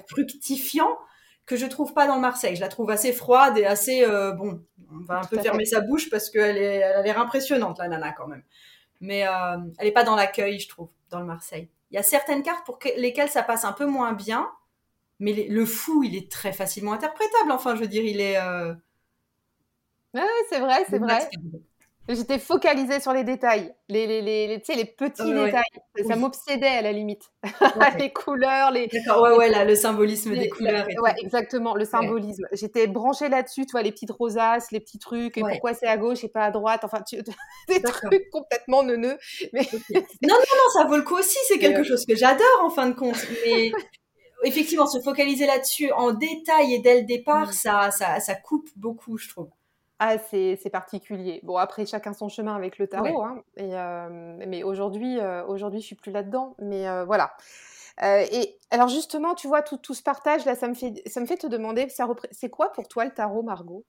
[0.06, 0.98] fructifiant
[1.46, 2.56] que je trouve pas dans Marseille.
[2.56, 4.62] Je la trouve assez froide et assez euh, bon.
[4.92, 7.88] On va un peu fermer sa bouche parce qu'elle est, elle a l'air impressionnante la
[7.88, 8.42] nana quand même.
[9.00, 11.68] Mais euh, elle est pas dans l'accueil, je trouve, dans le Marseille.
[11.90, 14.50] Il y a certaines cartes pour lesquelles ça passe un peu moins bien,
[15.18, 17.52] mais le fou, il est très facilement interprétable.
[17.52, 18.38] Enfin, je veux dire, il est.
[18.38, 18.74] Euh...
[20.14, 21.28] Ouais, c'est vrai, c'est vrai.
[22.08, 25.62] J'étais focalisée sur les détails, les, les, les, les, les petits détails.
[26.06, 27.22] Ça m'obsédait à la limite.
[27.98, 28.86] les couleurs, les.
[28.86, 30.86] D'accord, ouais, ouais, là, le symbolisme des couleurs.
[31.02, 32.44] ouais, exactement, le symbolisme.
[32.52, 35.96] J'étais branchée là-dessus, tu vois, les petites rosaces, les petits trucs, et pourquoi c'est à
[35.96, 36.82] gauche et pas à droite.
[36.84, 37.16] Enfin, tu...
[37.68, 39.18] des trucs complètement neuneux.
[39.52, 39.62] Mais...
[39.90, 41.38] non, non, non, ça vaut le coup aussi.
[41.48, 43.26] C'est quelque chose que j'adore en fin de compte.
[43.44, 43.72] Mais
[44.44, 47.52] effectivement, se focaliser là-dessus en détail et dès le départ, mm.
[47.52, 49.48] ça, ça, ça coupe beaucoup, je trouve.
[49.98, 51.40] Ah, c'est particulier.
[51.42, 53.22] Bon, après, chacun son chemin avec le tarot.
[53.22, 56.54] Hein, et, euh, mais aujourd'hui, euh, aujourd'hui, je suis plus là-dedans.
[56.58, 57.34] Mais euh, voilà.
[58.02, 61.26] et alors justement, tu vois, tout, tout, ce partage là, ça me fait, ça me
[61.26, 61.88] fait te demander,
[62.30, 63.84] c'est quoi pour toi le tarot, Margot?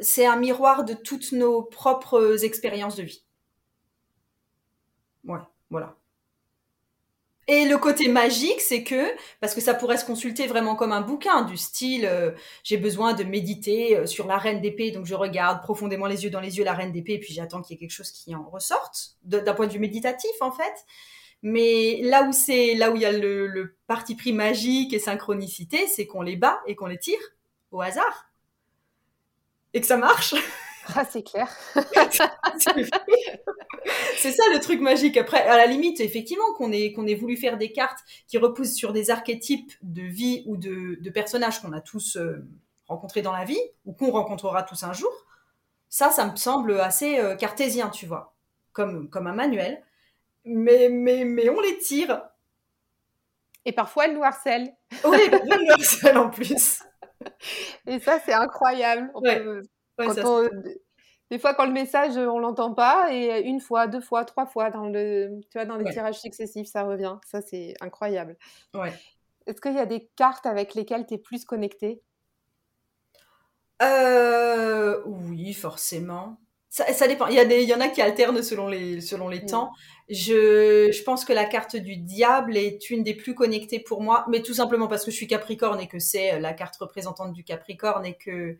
[0.00, 3.24] C'est un miroir de toutes nos propres expériences de vie.
[5.24, 5.94] Ouais, voilà.
[7.52, 11.00] Et le côté magique, c'est que, parce que ça pourrait se consulter vraiment comme un
[11.00, 12.30] bouquin, du style, euh,
[12.62, 16.30] j'ai besoin de méditer euh, sur la reine d'épée, donc je regarde profondément les yeux
[16.30, 18.44] dans les yeux la reine d'épée, puis j'attends qu'il y ait quelque chose qui en
[18.44, 20.86] ressorte, d'un point de vue méditatif en fait.
[21.42, 25.88] Mais là où c'est, là où il y a le parti pris magique et synchronicité,
[25.88, 27.18] c'est qu'on les bat et qu'on les tire
[27.72, 28.30] au hasard.
[29.74, 30.36] Et que ça marche.
[30.94, 31.48] Ah, c'est clair.
[34.16, 35.16] c'est ça le truc magique.
[35.16, 38.74] Après, à la limite, effectivement, qu'on ait, qu'on ait voulu faire des cartes qui reposent
[38.74, 42.44] sur des archétypes de vie ou de, de personnages qu'on a tous euh,
[42.86, 45.12] rencontrés dans la vie ou qu'on rencontrera tous un jour,
[45.88, 48.34] ça, ça me semble assez euh, cartésien, tu vois,
[48.72, 49.82] comme, comme un manuel.
[50.44, 52.22] Mais, mais, mais on les tire.
[53.64, 54.72] Et parfois, elles nous harcèlent.
[55.04, 56.82] Oui, elles nous harcèlent en plus.
[57.86, 59.10] Et ça, c'est incroyable.
[61.30, 64.70] Des fois, quand le message, on l'entend pas, et une fois, deux fois, trois fois,
[64.70, 67.16] dans, le, tu vois, dans les tirages successifs, ça revient.
[67.24, 68.36] Ça, c'est incroyable.
[68.74, 68.92] Ouais.
[69.46, 72.02] Est-ce qu'il y a des cartes avec lesquelles tu es plus connecté
[73.80, 76.38] euh, Oui, forcément.
[76.68, 77.26] Ça, dépend.
[77.26, 79.72] Il y, a des, il y en a qui alternent selon les, selon les temps.
[80.08, 84.24] Je, je pense que la carte du diable est une des plus connectées pour moi,
[84.28, 87.42] mais tout simplement parce que je suis Capricorne et que c'est la carte représentante du
[87.42, 88.56] Capricorne et que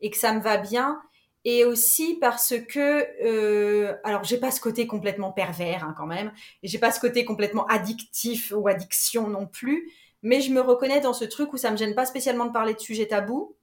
[0.00, 1.00] et que ça me va bien.
[1.44, 6.32] Et aussi parce que, euh, alors j'ai pas ce côté complètement pervers hein, quand même,
[6.62, 9.90] et j'ai pas ce côté complètement addictif ou addiction non plus,
[10.22, 12.72] mais je me reconnais dans ce truc où ça me gêne pas spécialement de parler
[12.72, 13.54] de sujets tabous,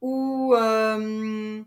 [0.00, 1.62] où, euh,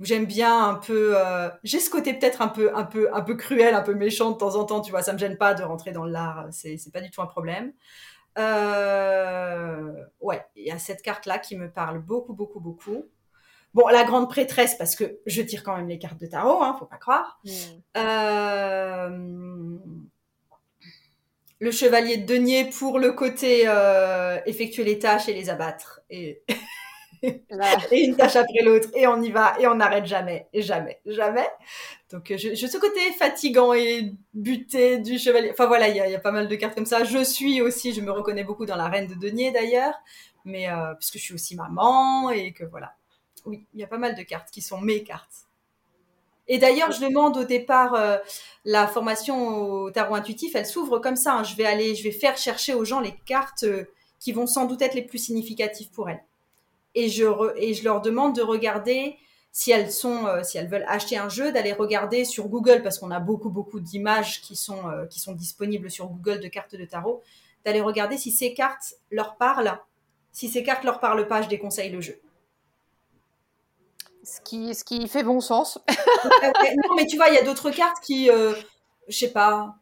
[0.00, 3.36] j'aime bien un peu, euh, j'ai ce côté peut-être un peu, un peu, un peu
[3.36, 5.62] cruel, un peu méchant de temps en temps, tu vois, ça me gêne pas de
[5.62, 7.72] rentrer dans l'art, c'est, c'est pas du tout un problème.
[8.38, 13.04] Euh, ouais, il y a cette carte-là qui me parle beaucoup, beaucoup, beaucoup.
[13.74, 16.76] Bon, la grande prêtresse, parce que je tire quand même les cartes de tarot, hein,
[16.78, 17.40] faut pas croire.
[17.44, 17.50] Mm.
[17.96, 19.78] Euh,
[21.60, 26.00] le chevalier de denier pour le côté euh, effectuer les tâches et les abattre.
[26.10, 26.44] Et...
[27.90, 31.00] et une tâche après l'autre, et on y va, et on n'arrête jamais, et jamais,
[31.06, 31.48] jamais.
[32.10, 35.50] Donc, euh, je, je, ce côté fatigant et buté du chevalier.
[35.50, 37.04] Enfin voilà, il y a, pas mal de cartes comme ça.
[37.04, 39.94] Je suis aussi, je me reconnais beaucoup dans la reine de denier d'ailleurs,
[40.44, 42.94] mais euh, parce que je suis aussi maman et que voilà.
[43.46, 45.46] Oui, il y a pas mal de cartes qui sont mes cartes.
[46.46, 48.18] Et d'ailleurs, je demande au départ euh,
[48.64, 51.34] la formation au tarot intuitif, elle s'ouvre comme ça.
[51.34, 51.44] Hein.
[51.44, 53.84] Je vais aller, je vais faire chercher aux gens les cartes euh,
[54.20, 56.22] qui vont sans doute être les plus significatives pour elles
[56.94, 57.24] et je,
[57.56, 59.16] et je leur demande de regarder
[59.52, 62.98] si elles sont, euh, si elles veulent acheter un jeu, d'aller regarder sur Google parce
[62.98, 66.74] qu'on a beaucoup beaucoup d'images qui sont euh, qui sont disponibles sur Google de cartes
[66.74, 67.22] de tarot,
[67.64, 69.78] d'aller regarder si ces cartes leur parlent.
[70.32, 72.20] Si ces cartes leur parlent pas, je déconseille le jeu.
[74.24, 75.78] Ce qui, ce qui fait bon sens.
[75.88, 78.54] non, mais tu vois, il y a d'autres cartes qui, euh,
[79.06, 79.76] je sais pas,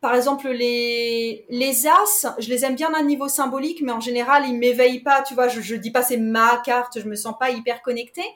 [0.00, 4.46] par exemple, les, les as, je les aime bien d'un niveau symbolique, mais en général,
[4.46, 5.22] ils m'éveillent pas.
[5.22, 8.26] Tu vois, je, je dis pas c'est ma carte, je me sens pas hyper connectée.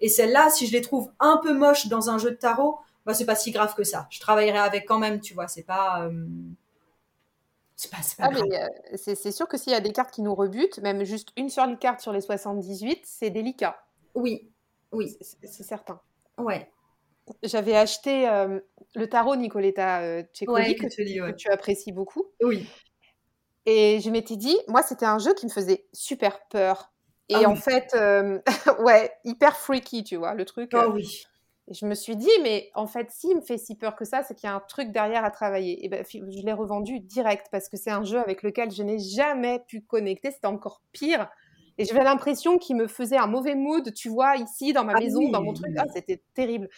[0.00, 3.14] Et celle-là, si je les trouve un peu moches dans un jeu de tarot, bah,
[3.14, 4.06] c'est pas si grave que ça.
[4.10, 5.48] Je travaillerai avec quand même, tu vois.
[5.48, 6.02] C'est pas.
[6.04, 6.26] Euh,
[7.76, 10.34] c'est pas, pas ah, euh, c'est, sûr que s'il y a des cartes qui nous
[10.34, 13.84] rebutent, même juste une seule carte sur les 78, c'est délicat.
[14.14, 14.48] Oui,
[14.92, 15.16] oui.
[15.20, 16.00] C'est, certain.
[16.38, 16.70] Ouais.
[17.42, 18.60] J'avais acheté euh,
[18.94, 22.24] le tarot Nicoletta euh, que, tu apprécies beaucoup.
[22.42, 22.66] Oui.
[23.66, 26.92] Et je m'étais dit, moi, c'était un jeu qui me faisait super peur.
[27.30, 28.38] Et ah en fait, euh,
[28.80, 30.72] ouais, hyper freaky, tu vois, le truc.
[30.74, 31.24] Ah oui.
[31.66, 34.22] Et je me suis dit, mais en fait, s'il me fait si peur que ça,
[34.22, 35.82] c'est qu'il y a un truc derrière à travailler.
[35.82, 38.98] Et ben, je l'ai revendu direct parce que c'est un jeu avec lequel je n'ai
[38.98, 40.30] jamais pu connecter.
[40.30, 41.30] C'était encore pire.
[41.78, 45.00] Et j'avais l'impression qu'il me faisait un mauvais mood, tu vois, ici, dans ma ah
[45.00, 45.74] maison, dans mon truc.
[45.78, 46.68] Ah, c'était terrible.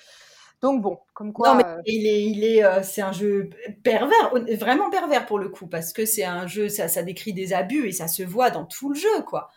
[0.63, 1.49] Donc bon, comme quoi.
[1.49, 3.51] Non, mais euh, il est, il est, euh, c'est un jeu
[3.83, 7.53] pervers, vraiment pervers pour le coup, parce que c'est un jeu, ça, ça décrit des
[7.53, 9.51] abus et ça se voit dans tout le jeu, quoi.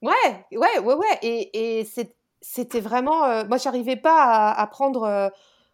[0.00, 0.12] Ouais,
[0.52, 1.18] ouais, ouais, ouais.
[1.22, 1.86] Et, et
[2.40, 5.30] c'était vraiment, euh, moi, j'arrivais pas à, prendre.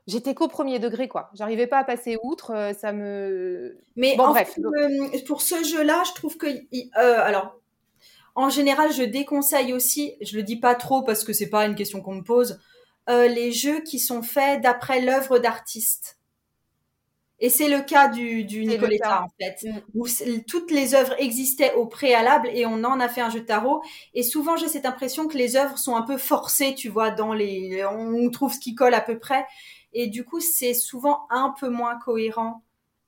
[0.06, 1.30] J'étais qu'au premier degré, quoi.
[1.34, 2.72] J'arrivais pas à passer outre.
[2.78, 3.78] ça me.
[3.96, 4.58] Mais bon, bref.
[5.26, 6.48] pour ce jeu-là, je trouve que,
[6.96, 7.60] alors,
[8.34, 10.16] en général, je déconseille aussi.
[10.20, 12.58] Je le dis pas trop parce que c'est pas une question qu'on me pose
[13.08, 16.18] euh, les jeux qui sont faits d'après l'œuvre d'artiste.
[17.40, 19.80] Et c'est le cas du, du Nicoletta, en fait, mm.
[19.94, 20.06] où
[20.46, 23.82] toutes les œuvres existaient au préalable et on en a fait un jeu de tarot.
[24.14, 27.34] Et souvent, j'ai cette impression que les œuvres sont un peu forcées, tu vois, dans
[27.34, 29.44] les, on trouve ce qui colle à peu près.
[29.92, 32.62] Et du coup, c'est souvent un peu moins cohérent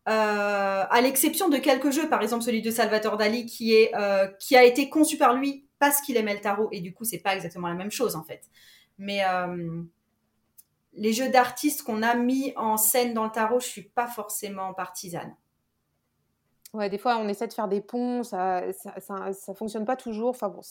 [0.08, 3.90] à l'exception de quelques jeux, par exemple celui de Salvatore Dali qui est
[4.38, 7.18] qui a été conçu par lui parce qu'il aimait le tarot et du coup c'est
[7.18, 8.42] pas exactement la même chose en fait.
[8.98, 9.22] Mais
[10.94, 14.74] les jeux d'artistes qu'on a mis en scène dans le tarot, je suis pas forcément
[14.74, 15.34] partisane.
[16.72, 20.30] Ouais, des fois on essaie de faire des ponts, ça ça, ça, fonctionne pas toujours.
[20.30, 20.62] Enfin bon,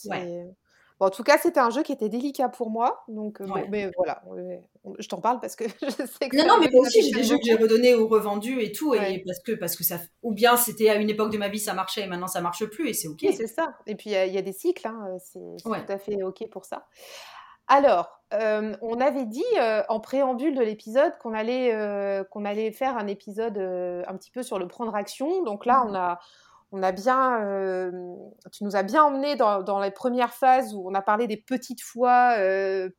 [0.98, 3.04] en tout cas, c'était un jeu qui était délicat pour moi.
[3.08, 4.22] Donc, euh, mais voilà,
[4.98, 6.36] je t'en parle parce que je sais que.
[6.36, 8.94] Non, non, mais moi aussi, j'ai des jeux que j'ai redonnés ou revendus et tout.
[8.94, 9.98] Et parce que, parce que ça.
[10.22, 12.64] Ou bien c'était à une époque de ma vie, ça marchait et maintenant ça marche
[12.66, 13.20] plus et c'est OK.
[13.20, 13.74] c'est ça.
[13.86, 16.86] Et puis, il y, a des cycles, hein, c'est tout à fait OK pour ça.
[17.68, 21.72] Alors, euh, on avait dit euh, en préambule de l'épisode qu'on allait,
[22.30, 25.42] qu'on allait faire un épisode un petit peu sur le prendre action.
[25.44, 25.88] Donc là, mmh.
[25.88, 26.18] on a
[26.72, 27.90] on a bien, euh,
[28.52, 31.82] tu nous as bien emmené dans, les premières phases où on a parlé des petites
[31.82, 32.90] fois, euh,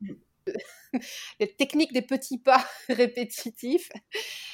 [1.39, 3.91] les techniques des petits pas répétitifs.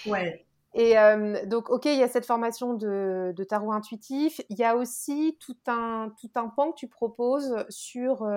[0.05, 0.45] Ouais.
[0.75, 4.41] Et euh, donc, ok, il y a cette formation de, tarot intuitif.
[4.49, 8.27] Il y a aussi tout un, tout un pan que tu proposes sur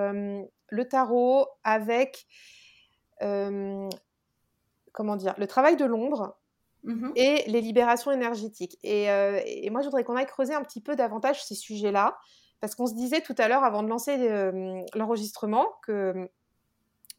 [0.69, 2.27] le tarot avec,
[3.19, 3.89] comment
[5.15, 6.37] dire, le travail de l'ombre
[6.87, 8.77] Mmh et les libérations énergétiques.
[8.85, 12.17] Euh, et, moi, je voudrais qu'on aille creuser un petit peu davantage ces sujets-là,
[12.61, 14.17] parce qu'on se disait tout à l'heure, avant de lancer
[14.95, 16.29] l'enregistrement, que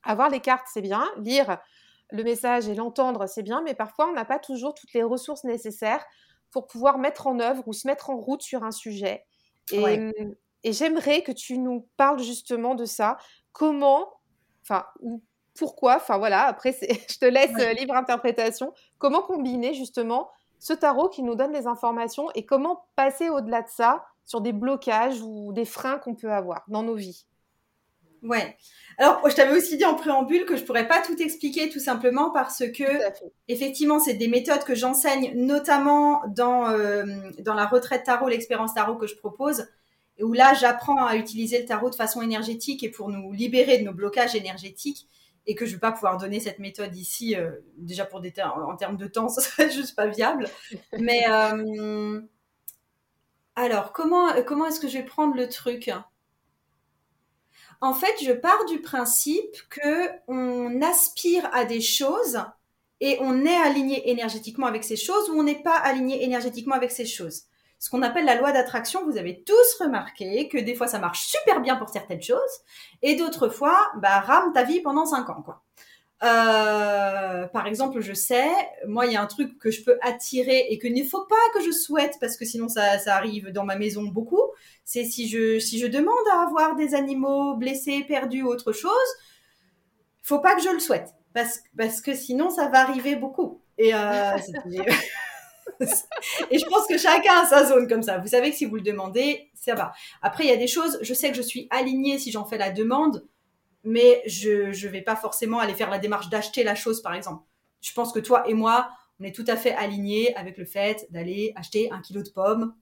[0.02, 1.58] avoir les cartes, c'est bien, lire
[2.10, 5.44] le message et l'entendre, c'est bien, mais parfois, on n'a pas toujours toutes les ressources
[5.44, 6.04] nécessaires
[6.50, 9.26] pour pouvoir mettre en œuvre ou se mettre en route sur un sujet.
[9.70, 10.00] Et,
[10.64, 13.18] et j'aimerais que tu nous parles justement de ça.
[13.58, 14.20] Comment,
[14.62, 14.86] enfin,
[15.58, 16.72] pourquoi Enfin voilà, après,
[17.10, 18.72] je te laisse euh, libre interprétation.
[18.98, 23.68] Comment combiner justement ce tarot qui nous donne les informations et comment passer au-delà de
[23.68, 27.26] ça sur des blocages ou des freins qu'on peut avoir dans nos vies?
[28.22, 28.56] Ouais.
[28.96, 32.30] Alors, je t'avais aussi dit en préambule que je pourrais pas tout expliquer tout simplement
[32.30, 32.84] parce que,
[33.48, 37.04] effectivement, c'est des méthodes que j'enseigne notamment dans, euh,
[37.40, 39.66] dans la retraite tarot, l'expérience tarot que je propose,
[40.22, 43.84] où là, j'apprends à utiliser le tarot de façon énergétique et pour nous libérer de
[43.84, 45.08] nos blocages énergétiques
[45.46, 48.76] et que je vais pas pouvoir donner cette méthode ici, euh, déjà pour des en,
[48.76, 50.48] termes de temps, ça serait juste pas viable.
[50.98, 52.20] Mais euh,
[53.56, 55.90] alors, comment, comment est-ce que je vais prendre le truc?
[57.80, 62.40] En fait, je pars du principe que on aspire à des choses
[63.00, 66.90] et on est aligné énergétiquement avec ces choses ou on n'est pas aligné énergétiquement avec
[66.90, 67.44] ces choses
[67.78, 69.04] ce qu'on appelle la loi d'attraction.
[69.04, 72.38] Vous avez tous remarqué que des fois ça marche super bien pour certaines choses
[73.02, 75.62] et d'autres fois, bah, rame ta vie pendant cinq ans, quoi.
[76.24, 78.48] Euh, par exemple, je sais,
[78.86, 81.36] moi, il y a un truc que je peux attirer et que ne faut pas
[81.54, 84.42] que je souhaite parce que sinon ça, ça arrive dans ma maison beaucoup.
[84.84, 88.92] C'est si je, si je demande à avoir des animaux blessés, perdus ou autre chose,
[90.22, 93.60] faut pas que je le souhaite parce, parce que sinon ça va arriver beaucoup.
[93.78, 94.36] Et euh,
[96.50, 98.18] et je pense que chacun a sa zone comme ça.
[98.18, 99.92] Vous savez que si vous le demandez, ça va.
[100.22, 102.58] Après, il y a des choses, je sais que je suis alignée si j'en fais
[102.58, 103.26] la demande,
[103.84, 107.44] mais je ne vais pas forcément aller faire la démarche d'acheter la chose, par exemple.
[107.80, 111.06] Je pense que toi et moi, on est tout à fait alignés avec le fait
[111.10, 112.74] d'aller acheter un kilo de pommes.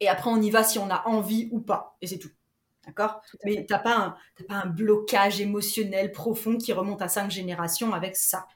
[0.00, 1.96] Et après, on y va si on a envie ou pas.
[2.00, 2.30] Et c'est tout.
[2.86, 3.22] D'accord?
[3.44, 8.16] Mais t'as pas, un, pas un blocage émotionnel profond qui remonte à cinq générations avec
[8.16, 8.46] ça.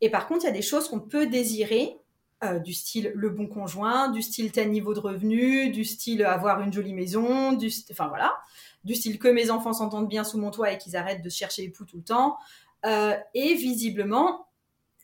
[0.00, 1.96] Et par contre, il y a des choses qu'on peut désirer
[2.42, 6.60] euh, du style le bon conjoint, du style tel niveau de revenu, du style avoir
[6.60, 8.36] une jolie maison, du enfin voilà,
[8.82, 11.62] du style que mes enfants s'entendent bien sous mon toit et qu'ils arrêtent de chercher
[11.62, 12.36] époux tout le temps.
[12.84, 14.48] Euh, et visiblement,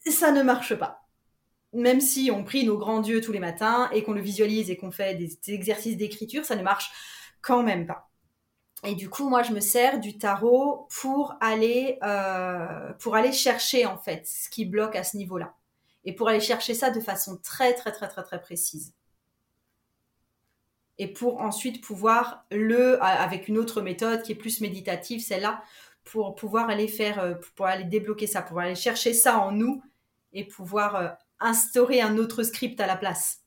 [0.07, 1.07] ça ne marche pas.
[1.73, 4.77] Même si on prie nos grands dieux tous les matins et qu'on le visualise et
[4.77, 6.91] qu'on fait des, exercices d'écriture, ça ne marche
[7.41, 8.11] quand même pas.
[8.85, 13.87] Et du coup, moi, je me sers du tarot pour aller, euh, pour aller chercher
[13.87, 15.55] en fait ce qui bloque à ce niveau-là
[16.05, 18.95] et pour aller chercher ça de façon très très très très très précise.
[20.99, 25.63] Et pour ensuite pouvoir le, avec une autre méthode qui est plus méditative, celle-là,
[26.05, 29.83] pour pouvoir aller faire, euh, pour aller débloquer ça, pour aller chercher ça en nous
[30.35, 31.09] et pouvoir euh,
[31.39, 33.41] instaurer un autre script à la place.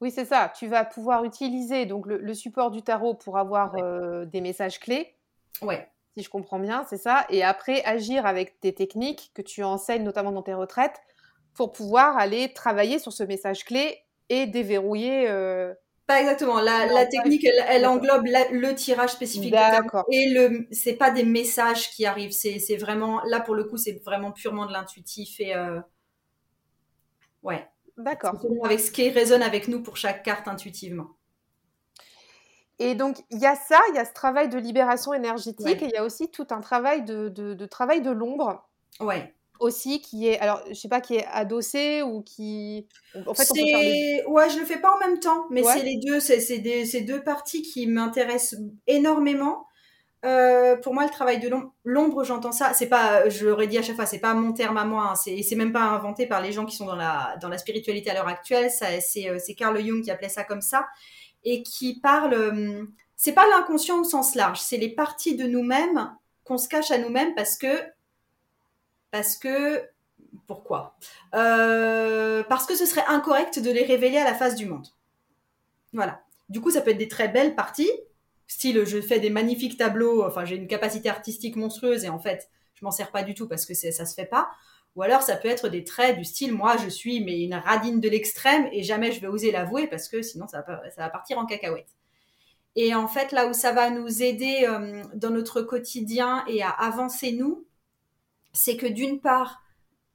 [0.00, 0.52] Oui, c'est ça.
[0.56, 5.14] Tu vas pouvoir utiliser donc le, support du tarot pour avoir euh, des messages clés.
[5.62, 5.88] Ouais.
[6.16, 7.26] Si je comprends bien, c'est ça.
[7.30, 11.00] Et après, agir avec tes techniques que tu enseignes notamment dans tes retraites
[11.58, 13.98] pour pouvoir aller travailler sur ce message clé
[14.28, 15.28] et déverrouiller.
[15.28, 15.74] Euh,
[16.06, 16.60] pas exactement.
[16.60, 19.50] La, technique, elle, englobe le tirage spécifique.
[19.50, 20.04] D'accord.
[20.08, 22.30] Et le, c'est pas des messages qui arrivent.
[22.30, 25.80] C'est, vraiment, là pour le coup, c'est vraiment purement de l'intuitif et euh,
[27.42, 27.66] ouais.
[27.96, 28.40] D'accord.
[28.62, 31.08] Avec ce qui résonne avec nous pour chaque carte intuitivement.
[32.78, 35.86] Et donc, il y a ça, il y a ce travail de libération énergétique et
[35.86, 38.70] il y a aussi tout un travail de, de, de travail de l'ombre.
[39.00, 42.86] Ouais aussi qui est, alors je sais pas, qui est adossé ou qui.
[43.26, 45.82] En fait, on peut faire Ouais, je le fais pas en même temps, mais c'est
[45.82, 49.68] les deux, c'est deux parties qui m'intéressent énormément.
[50.24, 51.48] Euh, pour moi, le travail de
[51.84, 52.74] l'ombre, j'entends ça.
[52.74, 55.12] C'est pas, je l'aurais dit à chaque fois, c'est pas mon terme à moi.
[55.12, 58.10] Hein, c'est même pas inventé par les gens qui sont dans la dans la spiritualité
[58.10, 58.70] à l'heure actuelle.
[58.70, 60.86] C'est euh, c'est Carl Jung qui appelait ça comme ça
[61.44, 62.34] et qui parle.
[62.34, 62.84] Euh,
[63.16, 64.60] c'est pas l'inconscient au sens large.
[64.60, 66.12] C'est les parties de nous-mêmes
[66.44, 67.68] qu'on se cache à nous-mêmes parce que
[69.10, 69.82] parce que
[70.46, 70.96] pourquoi?
[71.32, 74.86] Parce que ce serait incorrect de les révéler à la face du monde.
[75.92, 76.20] Voilà.
[76.48, 77.90] Du coup, ça peut être des très belles parties
[78.48, 82.48] style je fais des magnifiques tableaux, enfin j'ai une capacité artistique monstrueuse et en fait
[82.74, 84.48] je m'en sers pas du tout parce que ça se fait pas.
[84.96, 88.00] Ou alors ça peut être des traits du style moi je suis mais une radine
[88.00, 91.10] de l'extrême et jamais je vais oser l'avouer parce que sinon ça va, ça va
[91.10, 91.94] partir en cacahuète.
[92.74, 96.70] Et en fait là où ça va nous aider euh, dans notre quotidien et à
[96.70, 97.66] avancer nous,
[98.58, 99.62] c'est que d'une part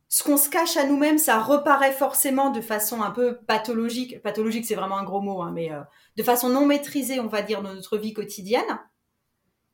[0.10, 4.22] ce qu'on se cache à nous-mêmes, ça reparaît forcément de façon un peu pathologique.
[4.22, 5.82] Pathologique, c'est vraiment un gros mot, hein, mais euh,
[6.18, 8.80] de façon non maîtrisée, on va dire, dans notre vie quotidienne.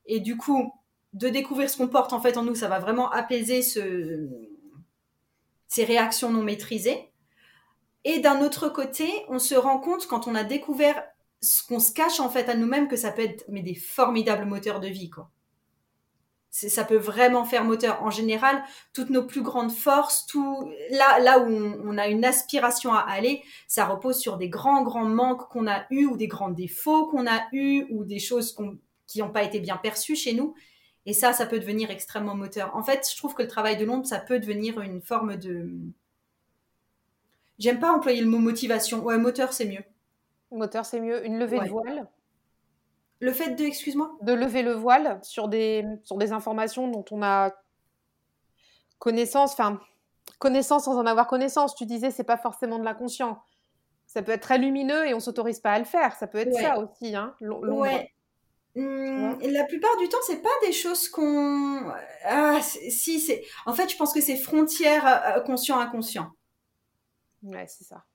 [0.05, 0.71] Et du coup,
[1.11, 4.29] de découvrir ce qu'on porte en fait en nous, ça va vraiment apaiser ce...
[5.67, 7.11] ces réactions non maîtrisées.
[8.05, 11.03] Et d'un autre côté, on se rend compte quand on a découvert
[11.41, 14.45] ce qu'on se cache en fait à nous-mêmes que ça peut être mais des formidables
[14.45, 15.31] moteurs de vie, quoi
[16.51, 18.01] ça peut vraiment faire moteur.
[18.03, 22.93] En général, toutes nos plus grandes forces, tout là, là où on, a une aspiration
[22.93, 26.49] à aller, ça repose sur des grands, grands manques qu'on a eus ou des grands
[26.49, 28.57] défauts qu'on a eus ou des choses
[29.05, 30.55] qui n'ont pas été bien perçues chez nous.
[31.05, 32.75] Et ça, ça peut devenir extrêmement moteur.
[32.75, 35.69] En fait, je trouve que le travail de l'ombre, ça peut devenir une forme de...
[37.57, 39.03] J'aime pas employer le mot motivation.
[39.03, 39.83] Ouais, moteur, c'est mieux.
[40.51, 41.25] Moteur, c'est mieux.
[41.25, 42.07] Une levée de voile
[43.19, 44.17] le fait de, excuse-moi?
[44.21, 47.51] De lever le voile sur des, sur des informations dont on a
[48.97, 49.79] connaissance, enfin,
[50.39, 51.75] connaissance sans en avoir connaissance.
[51.75, 53.41] Tu disais, c'est pas forcément de l'inconscient.
[54.07, 56.15] Ça peut être très lumineux et on s'autorise pas à le faire.
[56.15, 58.11] Ça peut être ça aussi, hein, Ouais.
[58.75, 61.91] Mmh, la plupart du temps, c'est pas des choses qu'on.
[62.23, 63.43] Ah, si, c'est.
[63.65, 65.05] En fait, je pense que c'est frontière
[65.35, 66.31] euh, conscient-inconscient.
[67.43, 68.05] Ouais, c'est ça.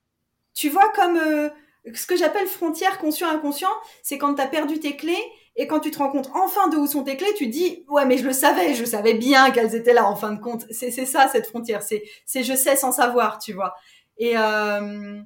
[0.54, 1.16] Tu vois, comme.
[1.16, 1.50] Euh,
[1.92, 3.72] ce que j'appelle frontière conscient-inconscient,
[4.02, 5.22] c'est quand tu as perdu tes clés
[5.56, 8.06] et quand tu te rends compte enfin de où sont tes clés, tu dis ouais
[8.06, 10.66] mais je le savais, je savais bien qu'elles étaient là en fin de compte.
[10.70, 13.74] C'est ça cette frontière, c'est je sais sans savoir, tu vois.
[14.16, 15.20] Et euh,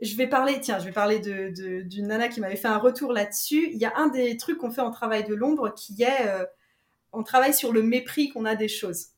[0.00, 3.12] je vais parler, tiens, je vais parler de d'une nana qui m'avait fait un retour
[3.12, 3.70] là-dessus.
[3.72, 6.44] Il y a un des trucs qu'on fait en travail de l'ombre qui est euh,
[7.12, 9.08] on travaille sur le mépris qu'on a des choses.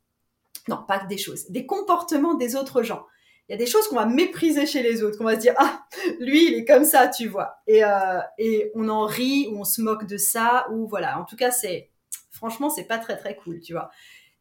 [0.66, 3.06] Non, pas des choses, des comportements des autres gens
[3.48, 5.54] il y a des choses qu'on va mépriser chez les autres, qu'on va se dire
[5.58, 5.86] ah
[6.18, 9.64] lui il est comme ça, tu vois, et euh, et on en rit ou on
[9.64, 11.18] se moque de ça ou voilà.
[11.20, 11.90] En tout cas c'est
[12.30, 13.90] franchement c'est pas très très cool, tu vois.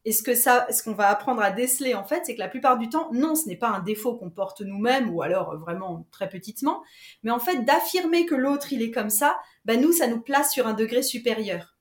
[0.06, 2.48] Et ce que ça, ce qu'on va apprendre à déceler en fait, c'est que la
[2.48, 6.06] plupart du temps, non, ce n'est pas un défaut qu'on porte nous-mêmes ou alors vraiment
[6.10, 6.82] très petitement,
[7.22, 10.52] mais en fait d'affirmer que l'autre il est comme ça, ben nous ça nous place
[10.52, 11.76] sur un degré supérieur.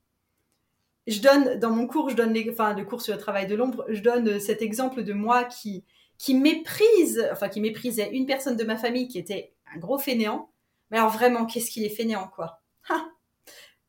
[1.06, 3.56] Je donne dans mon cours, je donne les, enfin le cours sur le travail de
[3.56, 5.84] l'ombre, je donne cet exemple de moi qui
[6.18, 10.50] qui méprise, enfin qui méprisait une personne de ma famille qui était un gros fainéant.
[10.90, 12.62] Mais alors vraiment, qu'est-ce qu'il est fainéant, quoi?
[12.90, 13.06] Ha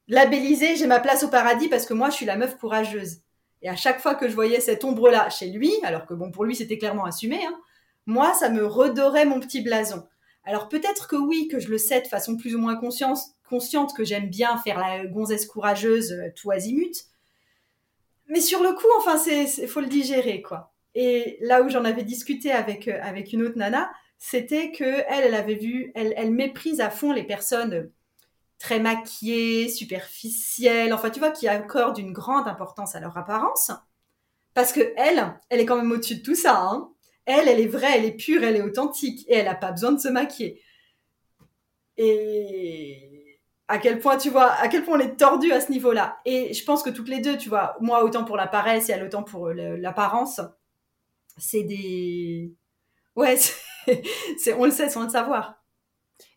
[0.09, 3.21] Labellisé, j'ai ma place au paradis parce que moi, je suis la meuf courageuse.
[3.63, 6.45] Et à chaque fois que je voyais cette ombre-là chez lui, alors que bon, pour
[6.45, 7.59] lui, c'était clairement assumé, hein,
[8.05, 10.07] moi, ça me redorait mon petit blason.
[10.45, 14.05] Alors peut-être que oui, que je le sais de façon plus ou moins consciente, que
[14.05, 16.95] j'aime bien faire la gonzesse courageuse euh, tout azimut.
[18.29, 20.74] Mais sur le coup, enfin, c'est, faut le digérer, quoi.
[20.95, 25.25] Et là où j'en avais discuté avec, euh, avec une autre nana, c'était que elle,
[25.25, 27.91] elle avait vu, elle, méprise à fond les personnes
[28.59, 33.73] très maquillées, superficielles, enfin tu vois, qui accordent une grande importance à leur apparence.
[34.55, 36.59] Parce que elle, elle est quand même au-dessus de tout ça.
[36.61, 36.91] Hein.
[37.27, 39.93] Elle, elle est vraie, elle est pure, elle est authentique et elle n'a pas besoin
[39.93, 40.63] de se maquiller.
[41.97, 46.19] Et à quel point, tu vois, à quel point on est tordu à ce niveau-là.
[46.25, 48.93] Et je pense que toutes les deux, tu vois, moi autant pour la paresse et
[48.93, 50.41] elle autant pour l'apparence,
[51.37, 52.53] c'est des.
[53.17, 53.37] Ouais,
[54.39, 55.63] c'est, on le sait sans le savoir.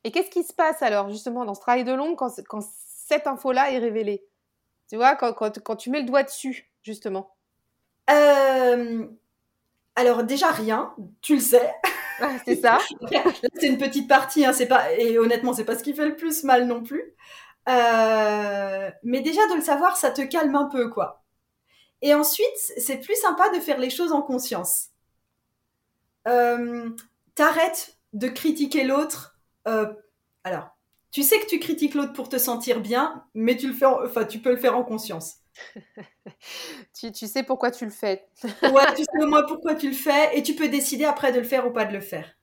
[0.04, 3.28] Et qu'est-ce qui se passe alors, justement, dans ce travail de l'ombre quand, quand cette
[3.28, 4.26] info-là est révélée?
[4.90, 7.36] Tu vois, quand, quand, quand, tu mets le doigt dessus, justement
[8.10, 9.06] euh,
[9.96, 11.74] Alors, déjà, rien, tu le sais.
[12.20, 12.80] Ah, c'est ça.
[13.60, 16.16] c'est une petite partie, hein, c'est pas, et honnêtement, c'est pas ce qui fait le
[16.16, 17.14] plus mal non plus.
[17.70, 21.24] Euh, mais déjà, de le savoir, ça te calme un peu, quoi.
[22.02, 24.90] Et ensuite, c'est plus sympa de faire les choses en conscience.
[26.28, 26.90] Euh,
[27.36, 29.40] T'arrêtes de critiquer l'autre.
[29.68, 29.94] Euh,
[30.44, 30.70] alors,
[31.12, 34.26] Tu sais que tu critiques l'autre pour te sentir bien, mais tu le fais, enfin,
[34.26, 35.38] tu peux le faire en conscience.
[36.94, 38.28] tu, tu, sais pourquoi tu le fais.
[38.44, 41.40] ouais, tu sais au moins pourquoi tu le fais, et tu peux décider après de
[41.40, 42.37] le faire ou pas de le faire.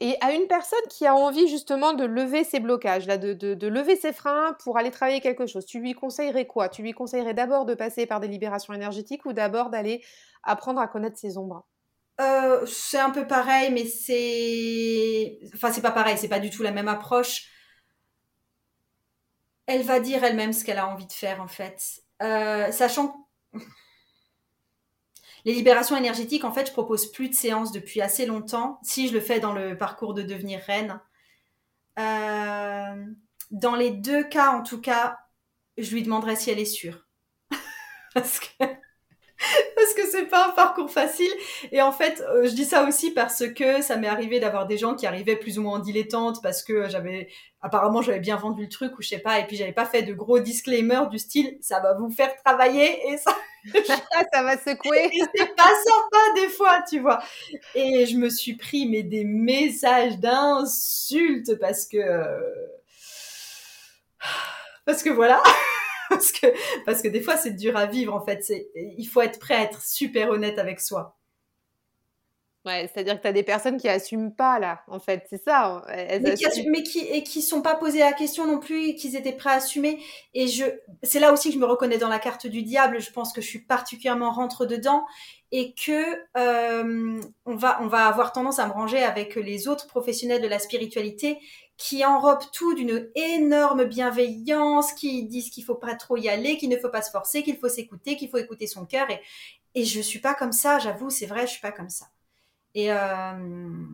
[0.00, 3.96] Et à une personne qui a envie justement de lever ses blocages, là, de, lever
[3.96, 6.68] ses freins pour aller travailler quelque chose, tu lui conseillerais quoi?
[6.68, 10.04] Tu lui conseillerais d'abord de passer par des libérations énergétiques ou d'abord d'aller
[10.44, 11.66] apprendre à connaître ses ombres?
[12.20, 15.40] Euh, C'est un peu pareil, mais c'est...
[15.54, 17.48] Enfin, c'est pas pareil, c'est pas du tout la même approche.
[19.66, 21.82] Elle va dire elle-même ce qu'elle a envie de faire, en fait.
[22.22, 23.28] Euh, sachant
[25.48, 28.78] les libérations énergétiques, en fait, je propose plus de séances depuis assez longtemps.
[28.82, 31.00] Si je le fais dans le parcours de devenir reine.
[31.98, 33.06] Euh,
[33.50, 35.16] dans les deux cas, en tout cas,
[35.78, 37.06] je lui demanderai si elle est sûre.
[38.14, 38.64] Parce que
[39.76, 41.30] parce que c'est pas un parcours facile.
[41.70, 44.76] Et en fait, euh, je dis ça aussi parce que ça m'est arrivé d'avoir des
[44.76, 47.28] gens qui arrivaient plus ou moins en dilettante parce que j'avais,
[47.60, 50.02] apparemment, j'avais bien vendu le truc ou je sais pas, et puis j'avais pas fait
[50.02, 53.36] de gros disclaimers du style, ça va vous faire travailler et ça,
[54.32, 55.10] ça va secouer.
[55.12, 57.20] Et c'est pas sympa des fois, tu vois.
[57.74, 61.98] Et je me suis pris mais des messages d'insultes parce que,
[64.84, 65.42] parce que voilà.
[66.08, 66.46] parce que
[66.86, 68.42] parce que des fois c'est dur à vivre en fait.
[68.42, 71.17] C'est il faut être prêt à être super honnête avec soi.
[72.68, 75.82] Ouais, c'est-à-dire que tu as des personnes qui assument pas là, en fait, c'est ça.
[75.88, 79.16] Elles mais, qui mais qui et qui sont pas posées la question non plus, qu'ils
[79.16, 79.98] étaient prêts à assumer.
[80.34, 80.64] Et je,
[81.02, 83.00] c'est là aussi que je me reconnais dans la carte du diable.
[83.00, 85.06] Je pense que je suis particulièrement rentre dedans
[85.50, 89.86] et que euh, on va on va avoir tendance à me ranger avec les autres
[89.86, 91.38] professionnels de la spiritualité
[91.78, 96.68] qui enrobent tout d'une énorme bienveillance, qui disent qu'il faut pas trop y aller, qu'il
[96.68, 99.08] ne faut pas se forcer, qu'il faut s'écouter, qu'il faut écouter son cœur.
[99.10, 99.22] Et,
[99.74, 102.08] et je suis pas comme ça, j'avoue, c'est vrai, je suis pas comme ça.
[102.74, 103.86] Et euh...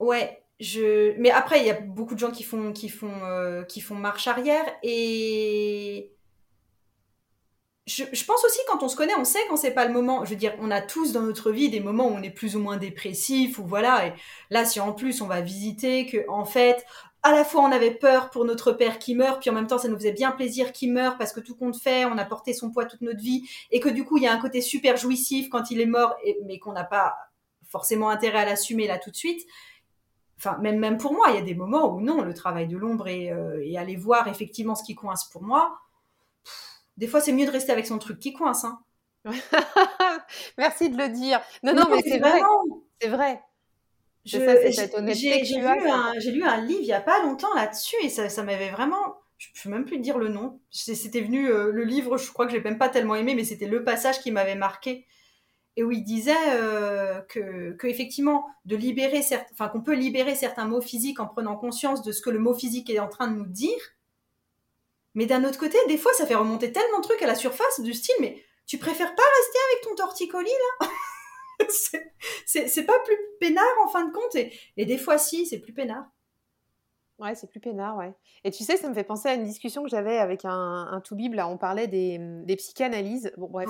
[0.00, 1.18] ouais, je.
[1.18, 4.64] Mais après, il y a beaucoup de gens qui font qui font euh, marche arrière
[4.82, 6.12] et
[7.86, 10.24] je, je, pense aussi quand on se connaît, on sait quand c'est pas le moment.
[10.24, 12.54] Je veux dire, on a tous dans notre vie des moments où on est plus
[12.56, 14.06] ou moins dépressif ou voilà.
[14.06, 14.12] Et
[14.50, 16.84] là, si en plus on va visiter que en fait,
[17.22, 19.78] à la fois on avait peur pour notre père qui meurt, puis en même temps
[19.78, 22.52] ça nous faisait bien plaisir qu'il meure parce que tout compte fait, on a porté
[22.52, 24.96] son poids toute notre vie et que du coup il y a un côté super
[24.96, 27.14] jouissif quand il est mort, et, mais qu'on n'a pas
[27.66, 29.46] forcément intérêt à l'assumer là tout de suite.
[30.36, 32.76] Enfin, même, même pour moi, il y a des moments où non, le travail de
[32.76, 35.78] l'ombre et, euh, et aller voir effectivement ce qui coince pour moi,
[36.96, 38.64] des fois, c'est mieux de rester avec son truc qui coince.
[38.64, 38.80] Hein.
[40.58, 41.40] Merci de le dire.
[41.62, 42.40] Non, non, mais, c'est vrai.
[43.00, 43.42] C'est vrai.
[44.24, 44.38] J'ai
[45.58, 48.70] lu, un, lu un livre il n'y a pas longtemps là-dessus et ça, ça m'avait
[48.70, 49.16] vraiment.
[49.38, 50.60] Je ne peux même plus dire le nom.
[50.70, 53.44] C'était venu euh, le livre, je crois que je l'ai même pas tellement aimé, mais
[53.44, 55.06] c'était le passage qui m'avait marqué
[55.76, 60.66] et où il disait euh, que, que, effectivement de libérer enfin qu'on peut libérer certains
[60.66, 63.36] mots physiques en prenant conscience de ce que le mot physique est en train de
[63.36, 63.80] nous dire
[65.14, 67.80] mais d'un autre côté, des fois, ça fait remonter tellement de trucs à la surface
[67.80, 70.50] du style, mais tu préfères pas rester avec ton torticolis
[70.80, 70.88] là?
[72.46, 74.34] C'est pas plus peinard en fin de compte.
[74.34, 76.04] Et, et des fois, si, c'est plus peinard.
[77.18, 78.12] Ouais, c'est plus peinard, ouais.
[78.42, 81.00] Et tu sais, ça me fait penser à une discussion que j'avais avec un, un
[81.00, 83.68] tout-bib, là, on parlait des, des, psychanalyses, bon bref.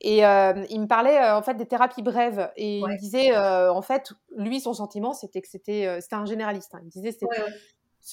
[0.00, 3.34] Et euh, il me parlait euh, en fait des thérapies brèves, et il me disait,
[3.34, 6.74] euh, en fait, lui, son sentiment, c'était que c'était c'était un généraliste.
[6.74, 6.80] Hein.
[6.84, 7.26] Il disait, c'était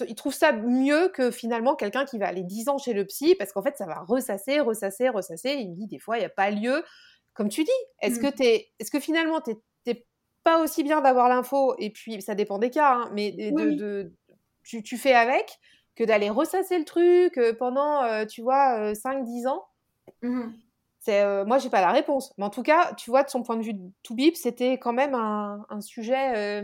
[0.07, 3.35] il trouve ça mieux que finalement quelqu'un qui va aller 10 ans chez le psy
[3.35, 5.51] parce qu'en fait ça va ressasser, ressasser, ressasser.
[5.51, 6.83] il me dit des fois il n'y a pas lieu.
[7.37, 7.69] Comme tu dis,
[8.01, 8.41] est-ce que, mmh.
[8.41, 9.51] es, est que finalement tu
[9.85, 10.03] n'es
[10.43, 14.11] pas aussi bien d'avoir l'info et puis ça dépend des cas, hein, mais de,
[14.63, 15.59] tu, tu, fais avec
[15.95, 19.67] que d'aller ressasser le truc euh, pendant, euh, tu vois, 5-10 euh, ans?
[20.23, 20.47] Mmh.
[20.99, 22.33] C'est, moi, j'ai pas la réponse.
[22.39, 24.91] Mais en tout cas, tu vois, de son point de vue tout bip, c'était quand
[24.91, 26.63] même un, un sujet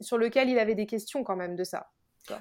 [0.00, 1.90] sur lequel il avait des questions quand même de ça.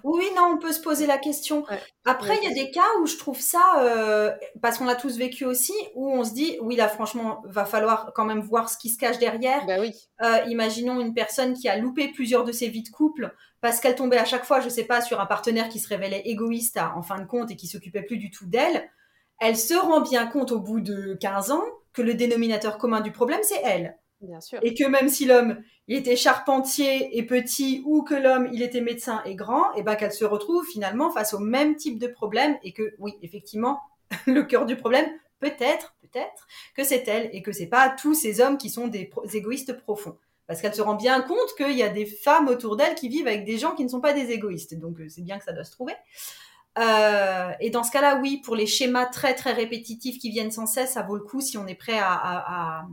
[0.03, 1.65] Oui, non, on peut se poser la question.
[2.05, 4.31] Après, il y a des cas où je trouve ça, euh,
[4.61, 8.11] parce qu'on l'a tous vécu aussi, où on se dit, oui, là, franchement, va falloir
[8.13, 9.65] quand même voir ce qui se cache derrière.
[9.65, 9.93] Bah oui.
[10.23, 13.95] Euh, imaginons une personne qui a loupé plusieurs de ses vies de couple parce qu'elle
[13.95, 17.01] tombait à chaque fois, je sais pas, sur un partenaire qui se révélait égoïste en
[17.01, 18.89] fin de compte et qui s'occupait plus du tout d'elle.
[19.39, 23.11] Elle se rend bien compte au bout de 15 ans que le dénominateur commun du
[23.11, 23.97] problème, c'est elle.
[24.61, 28.81] Et que même si l'homme il était charpentier et petit ou que l'homme il était
[28.81, 32.57] médecin et grand, et ben qu'elle se retrouve finalement face au même type de problème
[32.63, 33.79] et que oui effectivement
[34.27, 35.05] le cœur du problème
[35.39, 39.11] peut-être peut-être que c'est elle et que c'est pas tous ces hommes qui sont des,
[39.33, 40.17] égoïstes profonds.
[40.47, 43.27] Parce qu'elle se rend bien compte qu'il y a des femmes autour d'elle qui vivent
[43.27, 44.77] avec des gens qui ne sont pas des égoïstes.
[44.79, 45.93] Donc euh, c'est bien que ça doit se trouver.
[46.77, 50.67] Euh, et dans ce cas-là, oui, pour les schémas très très répétitifs qui viennent sans
[50.67, 52.85] cesse, ça vaut le coup si on est prêt à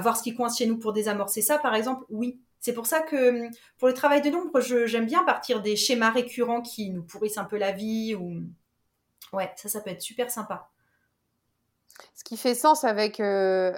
[0.00, 3.00] voir ce qui coince chez nous pour désamorcer ça, par exemple, oui, C'est pour ça
[3.00, 7.38] que pour le travail de nombre, j'aime bien partir des schémas récurrents qui nous pourrissent
[7.38, 8.14] un peu la vie.
[8.14, 8.42] Ou...
[9.32, 10.70] Ouais, ça, ça peut être super sympa.
[12.14, 13.72] Ce qui fait sens avec, euh,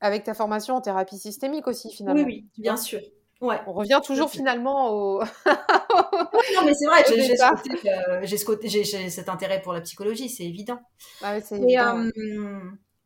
[0.00, 2.22] avec ta formation en thérapie systémique aussi, finalement.
[2.22, 3.00] Oui, oui, bien sûr.
[3.40, 3.58] Ouais.
[3.66, 5.22] On revient toujours finalement au.
[5.24, 7.02] non, mais c'est vrai,
[8.24, 10.78] j'ai cet intérêt pour la psychologie, c'est évident.
[11.22, 12.04] Ah c'est évident.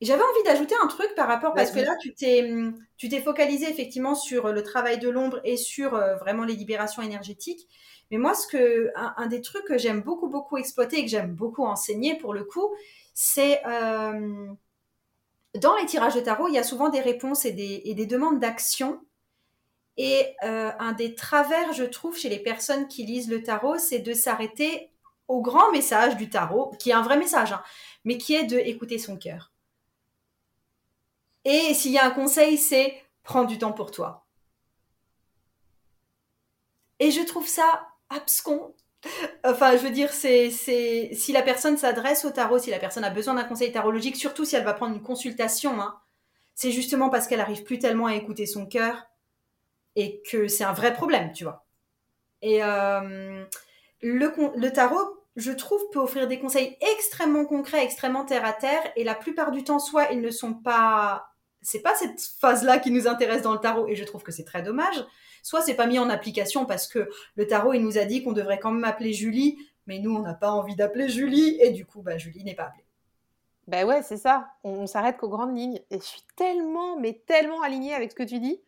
[0.04, 2.52] J'avais envie d'ajouter un truc par rapport, parce que là, tu t'es,
[2.98, 7.02] tu t'es focalisé effectivement sur le travail de l'ombre et sur euh, vraiment les libérations
[7.02, 7.66] énergétiques.
[8.10, 11.34] Mais moi, ce que, un, des trucs que j'aime beaucoup, beaucoup exploiter et que j'aime
[11.34, 12.74] beaucoup enseigner pour le coup,
[13.14, 14.46] c'est euh,
[15.54, 18.06] dans les tirages de tarot, il y a souvent des réponses et des, et des
[18.06, 19.00] demandes d'action.
[19.96, 24.00] Et euh, un des travers, je trouve, chez les personnes qui lisent le tarot, c'est
[24.00, 24.90] de s'arrêter
[25.28, 27.62] au grand message du tarot, qui est un vrai message, hein,
[28.04, 29.53] mais qui est de écouter son cœur.
[31.44, 34.24] Et s'il y a un conseil, c'est prendre du temps pour toi.
[37.00, 38.74] Et je trouve ça abscon.
[39.44, 43.10] Enfin, je veux dire, c'est, si la personne s'adresse au tarot, si la personne a
[43.10, 46.00] besoin d'un conseil tarologique, surtout si elle va prendre une consultation, hein,
[46.54, 49.04] c'est justement parce qu'elle arrive plus tellement à écouter son cœur
[49.96, 51.66] et que c'est un vrai problème, tu vois.
[52.40, 53.44] Et euh,
[54.00, 58.82] le, le tarot, je trouve, peut offrir des conseils extrêmement concrets, extrêmement terre à terre,
[58.96, 61.33] et la plupart du temps, soit ils ne sont pas
[61.64, 64.44] c'est pas cette phase-là qui nous intéresse dans le tarot et je trouve que c'est
[64.44, 65.04] très dommage.
[65.42, 68.32] Soit c'est pas mis en application parce que le tarot il nous a dit qu'on
[68.32, 71.86] devrait quand même appeler Julie, mais nous on n'a pas envie d'appeler Julie et du
[71.86, 72.84] coup bah Julie n'est pas appelée.
[73.66, 74.48] Ben ouais, c'est ça.
[74.62, 78.22] On, s'arrête qu'aux grandes lignes et je suis tellement mais tellement alignée avec ce que
[78.22, 78.60] tu dis.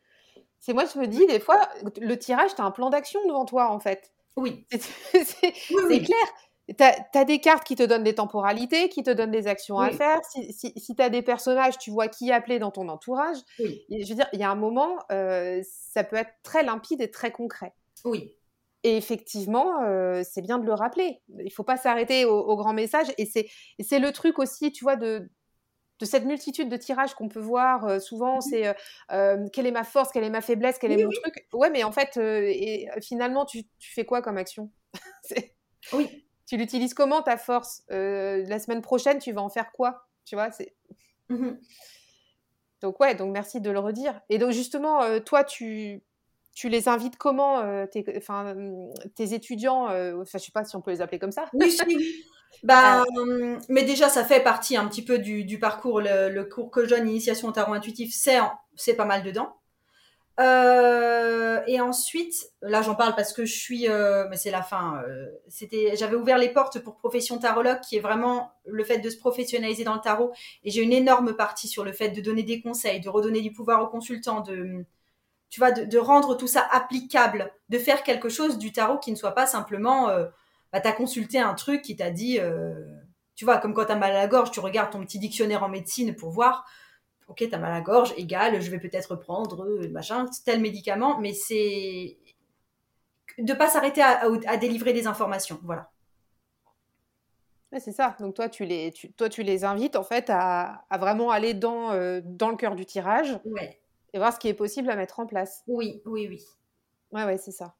[0.58, 1.68] C'est moi je me dis des fois
[2.00, 4.10] le tirage tu as un plan d'action devant toi en fait.
[4.36, 4.66] Oui.
[4.70, 6.26] C'est clair.
[6.68, 9.90] Tu as, des cartes qui te donnent des temporalités, qui te donnent des actions à
[9.90, 10.18] faire.
[10.24, 13.36] Si, si, tu as des personnages, tu vois qui appeler dans ton entourage.
[13.58, 17.10] Je veux dire, il y a un moment, euh, ça peut être très limpide et
[17.10, 17.72] très concret.
[18.04, 18.34] Oui.
[18.82, 21.20] Et effectivement, euh, c'est bien de le rappeler.
[21.38, 23.06] Il faut pas s'arrêter au, grand message.
[23.16, 25.30] Et c'est le truc aussi, tu vois, de,
[26.00, 28.74] de cette multitude de tirages qu'on peut voir euh, souvent, mmh c'est
[29.52, 31.46] quelle est ma force, quelle est ma faiblesse, quel est mon truc.
[31.52, 34.72] Ouais, mais en fait, et, finalement, tu, tu, fais quoi comme action?
[35.92, 40.06] Oui tu l'utilises comment ta force euh, La semaine prochaine, tu vas en faire quoi?
[40.24, 40.74] Tu vois, c'est.
[41.28, 41.52] Mmh
[42.82, 44.20] donc ouais, donc merci de le redire.
[44.28, 46.02] Et donc justement, euh, toi, tu,
[46.54, 48.04] tu les invites comment euh, tes,
[49.14, 51.46] tes étudiants Enfin, je sais pas si on peut les appeler comme ça.
[51.54, 52.24] Oui, oui.
[52.62, 53.04] Bah,
[53.68, 56.00] mais déjà, ça fait partie un petit peu du, du parcours.
[56.00, 59.56] Le, le, cours que je donne, Initiation au tarot intuitif, c'est pas mal dedans.
[60.38, 65.02] Euh, et ensuite, là j'en parle parce que je suis, euh, mais c'est la fin.
[65.08, 69.08] Euh, c'était, j'avais ouvert les portes pour profession tarologue, qui est vraiment le fait de
[69.08, 70.32] se professionnaliser dans le tarot.
[70.62, 73.52] Et j'ai une énorme partie sur le fait de donner des conseils, de redonner du
[73.52, 74.84] pouvoir aux consultants, de,
[75.48, 79.16] tu vois, de, rendre tout ça applicable, de faire quelque chose du tarot qui ne
[79.16, 80.08] soit pas simplement,
[80.72, 82.38] bah t'as consulté un truc qui t'a dit,
[83.36, 85.68] tu vois, comme quand t'as mal à la gorge, tu regardes ton petit dictionnaire en
[85.68, 86.66] médecine pour voir
[87.28, 91.18] ok, t'as mal à la gorge, égal, je vais peut-être prendre euh, machin, tel médicament,
[91.18, 92.16] mais c'est
[93.38, 95.90] de pas s'arrêter à, délivrer des informations, voilà.
[97.78, 98.16] c'est ça.
[98.20, 102.20] Donc toi, tu les, toi, tu les invites en fait à, vraiment aller dans, euh,
[102.24, 103.78] dans le cœur du tirage ouais.
[104.12, 105.62] et voir ce qui est possible à mettre en place.
[105.66, 106.44] Oui, oui, oui.
[107.12, 107.74] Ouais, ouais, c'est ça.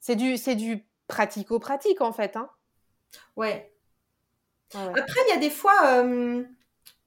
[0.00, 2.48] C'est du, c'est du pratico-pratique en fait, hein.
[3.36, 3.70] Ouais.
[4.74, 6.44] Après, il y a des fois, euh,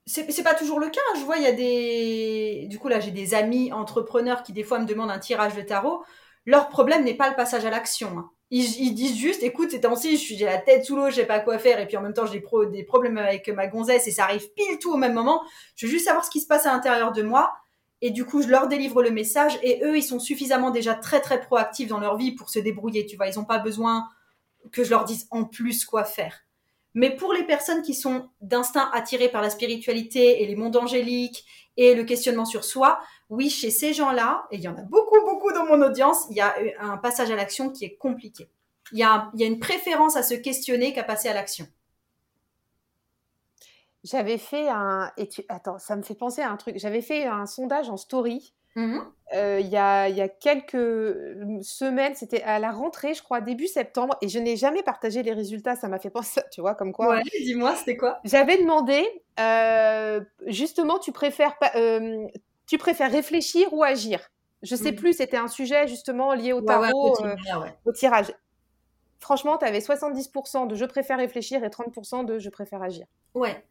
[0.07, 1.01] c'est pas toujours le cas.
[1.15, 2.67] Je vois, il y a des.
[2.69, 5.61] Du coup, là, j'ai des amis entrepreneurs qui, des fois, me demandent un tirage de
[5.61, 6.03] tarot.
[6.45, 8.17] Leur problème n'est pas le passage à l'action.
[8.17, 8.31] Hein.
[8.49, 11.59] Ils, disent juste, écoute, ces temps-ci, j'ai la tête sous l'eau, je sais pas quoi
[11.59, 12.41] faire, et puis en même temps, j'ai
[12.71, 15.43] des problèmes avec ma gonzesse, et ça arrive pile tout au même moment.
[15.75, 17.51] Je veux juste savoir ce qui se passe à l'intérieur de moi.
[17.99, 21.19] Et du coup, je leur délivre le message, et eux, ils sont suffisamment déjà très,
[21.19, 23.05] très proactifs dans leur vie pour se débrouiller.
[23.05, 24.07] Tu vois, ils n'ont pas besoin
[24.71, 26.46] que je leur dise en plus quoi faire.
[26.97, 31.45] Mais pour les personnes qui sont d'instinct attirées par la spiritualité et les mondes angéliques
[31.77, 35.21] et le questionnement sur soi, oui, chez ces gens-là, et il y en a beaucoup,
[35.23, 38.49] beaucoup dans mon audience, il y a un passage à l'action qui est compliqué.
[38.93, 41.67] Il y a, une préférence à se questionner qu'à passer à l'action.
[44.03, 45.11] J'avais fait un.
[45.49, 46.79] Attends, ça me fait penser à un truc.
[46.79, 48.99] J'avais fait un sondage en story Mmh
[49.33, 50.71] euh, il y, a, y, a, quelques
[51.61, 55.33] semaines, c'était à la rentrée, je crois, début septembre, et je n'ai jamais partagé les
[55.33, 55.75] résultats.
[55.75, 57.09] Ça m'a fait penser, tu vois, comme quoi.
[57.09, 58.19] Ouais, dis-moi, c'était quoi?
[58.23, 59.05] J'avais demandé,
[59.41, 62.25] euh, justement, tu préfères, euh,
[62.67, 64.29] tu préfères réfléchir ou agir?
[64.63, 64.95] Je sais mmh.
[64.95, 67.17] plus, c'était un sujet justement lié au tarot,
[67.83, 68.33] au tirage.
[69.19, 73.05] Franchement, tu avais 70% de je préfère réfléchir et 30% de je préfère agir.
[73.33, 73.61] Ouais.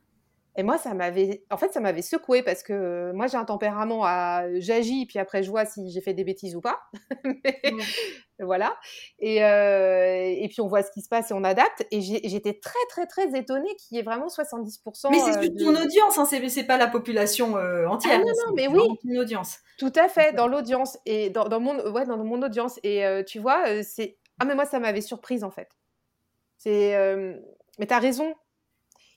[0.58, 4.04] Et moi, ça m'avait, en fait, ça m'avait secoué parce que moi, j'ai un tempérament
[4.04, 6.80] à j'agis, puis après, je vois si j'ai fait des bêtises ou pas.
[8.38, 8.76] Voilà.
[9.18, 11.86] Et, et puis, on voit ce qui se passe et on adapte.
[11.90, 15.08] Et j'étais très, très, très étonnée qu'il y ait vraiment 70%.
[15.10, 15.64] Mais c'est de...
[15.64, 17.54] ton audience, hein, c'est pas la population
[17.88, 18.16] entière.
[18.16, 18.82] Ah non, non, mais oui.
[19.04, 19.60] Une audience.
[19.78, 22.78] Tout à fait, dans l'audience et dans, dans, mon, ouais, dans mon audience.
[22.82, 24.18] Et tu vois, c'est.
[24.38, 25.70] Ah, mais moi, ça m'avait surprise en fait.
[26.58, 26.94] C'est.
[27.78, 28.34] Mais tu as raison,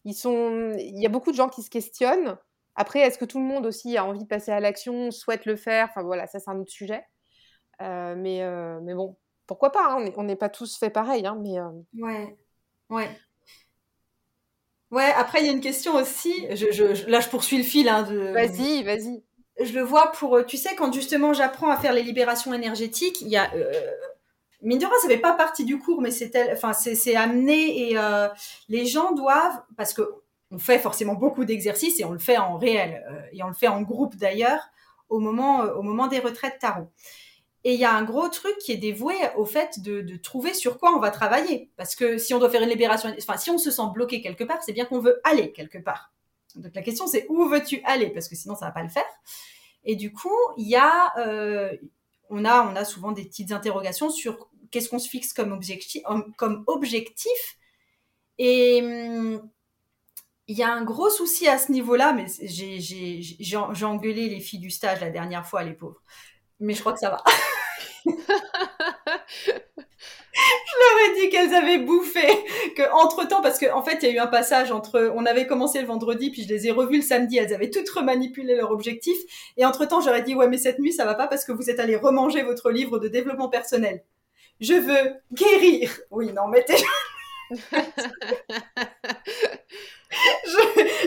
[0.06, 2.38] ils sont, il y a beaucoup de gens qui se questionnent.
[2.76, 5.56] Après, est-ce que tout le monde aussi a envie de passer à l'action, souhaite le
[5.56, 5.88] faire?
[5.90, 7.04] Enfin voilà, ça c'est un autre sujet.
[7.82, 11.26] Euh, mais, euh, mais bon, pourquoi pas hein, On n'est pas tous fait pareil.
[11.26, 12.38] Hein, mais, euh, Ouais,
[12.90, 13.10] ouais.
[14.92, 16.34] Ouais, après il y a une question aussi.
[16.52, 17.90] Je, je, là, je poursuis le fil.
[17.90, 18.32] Hein, de...
[18.32, 19.24] Vas-y, vas-y.
[19.62, 23.28] Je le vois pour, tu sais, quand justement j'apprends à faire les libérations énergétiques, il
[23.28, 23.52] y a
[24.62, 28.28] mine de rien, ça fait pas partie du cours, mais c'est amené et euh,
[28.68, 30.02] les gens doivent parce que
[30.52, 33.54] on fait forcément beaucoup d'exercices et on le fait en réel euh, et on le
[33.54, 34.70] fait en groupe d'ailleurs
[35.08, 36.90] au moment euh, au moment des retraites tarot.
[37.66, 40.80] Et il y a un gros truc qui est dévoué au fait de, trouver sur
[40.80, 41.70] quoi on va travailler.
[41.76, 44.46] Parce que si on doit faire une libération, enfin, si on se sent bloqué quelque
[44.46, 46.14] part, c'est bien qu'on veut aller quelque part.
[46.56, 48.12] Donc la question, c'est où veux-tu aller?
[48.12, 49.04] Parce que sinon, ça va pas le faire.
[49.84, 51.14] Et du coup, il y a,
[52.30, 56.02] on a, on a souvent des petites interrogations sur qu'est-ce qu'on se fixe comme objectif,
[56.38, 57.58] comme objectif.
[58.38, 59.50] Et hum,
[60.48, 64.72] il y a un gros souci à ce niveau-là, mais j'ai engueulé les filles du
[64.72, 66.02] stage la dernière fois, les pauvres.
[66.60, 67.24] Mais je crois que ça va.
[71.06, 72.28] je ai dit qu'elles avaient bouffé,
[72.76, 75.26] que entre temps, parce qu'en en fait, il y a eu un passage entre, on
[75.26, 78.56] avait commencé le vendredi, puis je les ai revus le samedi, elles avaient toutes remanipulé
[78.56, 79.18] leur objectif,
[79.58, 81.70] et entre temps, j'aurais dit, ouais, mais cette nuit, ça va pas parce que vous
[81.70, 84.04] êtes allé remanger votre livre de développement personnel
[84.60, 85.92] je veux guérir.
[86.12, 86.66] Oui, non, mais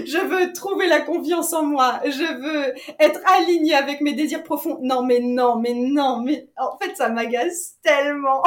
[0.04, 2.00] je, veux trouver la confiance en moi.
[2.04, 4.78] Je veux être alignée avec mes désirs profonds.
[4.82, 8.42] Non, mais non, mais non, mais en fait, ça m'agace tellement.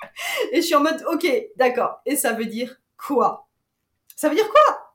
[0.52, 1.26] Et je suis en mode, ok,
[1.56, 2.00] d'accord.
[2.06, 3.48] Et ça veut dire quoi?
[4.14, 4.92] Ça veut dire quoi?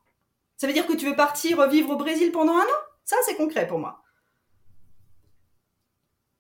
[0.58, 2.82] Ça veut dire que tu veux partir vivre au Brésil pendant un an?
[3.04, 4.04] Ça, c'est concret pour moi.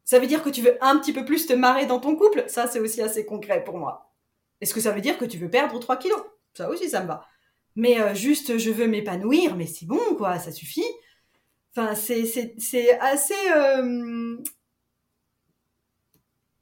[0.04, 2.44] Ça veut dire que tu veux un petit peu plus te marrer dans ton couple?
[2.48, 4.12] Ça, c'est aussi assez concret pour moi.
[4.60, 6.22] Est-ce que ça veut dire que tu veux perdre 3 kilos?
[6.54, 7.26] Ça aussi, ça me va.
[7.76, 10.86] Mais euh, juste, je veux m'épanouir, mais c'est bon, quoi, ça suffit.
[11.76, 13.34] Enfin, c'est assez...
[13.56, 14.38] Euh,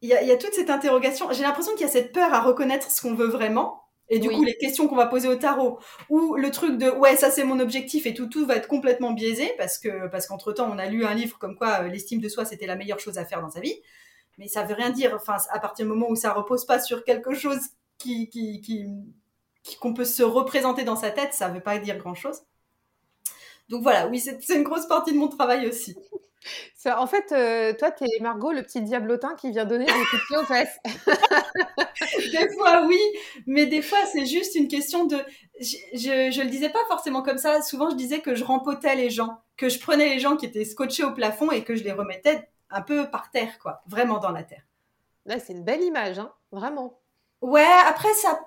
[0.01, 1.31] il y, a, il y a toute cette interrogation.
[1.31, 3.83] J'ai l'impression qu'il y a cette peur à reconnaître ce qu'on veut vraiment.
[4.11, 5.79] Et du coup, les questions qu'on va poser au tarot,
[6.09, 9.11] ou le truc de ouais, ça c'est mon objectif et tout, tout va être complètement
[9.11, 12.19] biaisé parce que parce qu'entre temps, on a lu un livre comme quoi euh, l'estime
[12.19, 13.75] de soi c'était la meilleure chose à faire dans sa vie.
[14.39, 15.13] Mais ça veut rien dire.
[15.15, 17.59] Enfin, à partir du moment où ça repose pas sur quelque chose
[17.99, 18.87] qui qui qui
[19.79, 22.41] qu'on peut se représenter dans sa tête, ça veut pas dire grand chose.
[23.69, 25.95] Donc voilà, oui, c'est une grosse partie de mon travail aussi.
[26.75, 29.91] Ça, en fait, euh, toi, tu es Margot, le petit diablotin qui vient donner des
[29.91, 30.79] coups de pied aux fesses.
[32.31, 32.99] des fois, oui,
[33.45, 35.17] mais des fois, c'est juste une question de.
[35.59, 35.75] Je,
[36.31, 37.61] je, le disais pas forcément comme ça.
[37.61, 40.65] Souvent, je disais que je rempotais les gens, que je prenais les gens qui étaient
[40.65, 44.31] scotchés au plafond et que je les remettais un peu par terre, quoi, vraiment dans
[44.31, 44.63] la terre.
[45.25, 46.99] Là, c'est une belle image, hein, vraiment.
[47.41, 48.39] Ouais, après, ça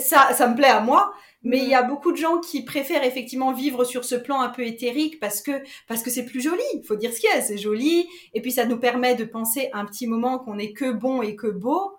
[0.00, 1.88] ça, ça me plaît à moi, mais il y a mm.
[1.88, 5.62] beaucoup de gens qui préfèrent effectivement vivre sur ce plan un peu éthérique parce que
[5.86, 6.62] parce que c'est plus joli.
[6.74, 9.24] Il faut dire ce qu'il y a, c'est joli, et puis ça nous permet de
[9.24, 11.98] penser un petit moment qu'on est que bon et que beau,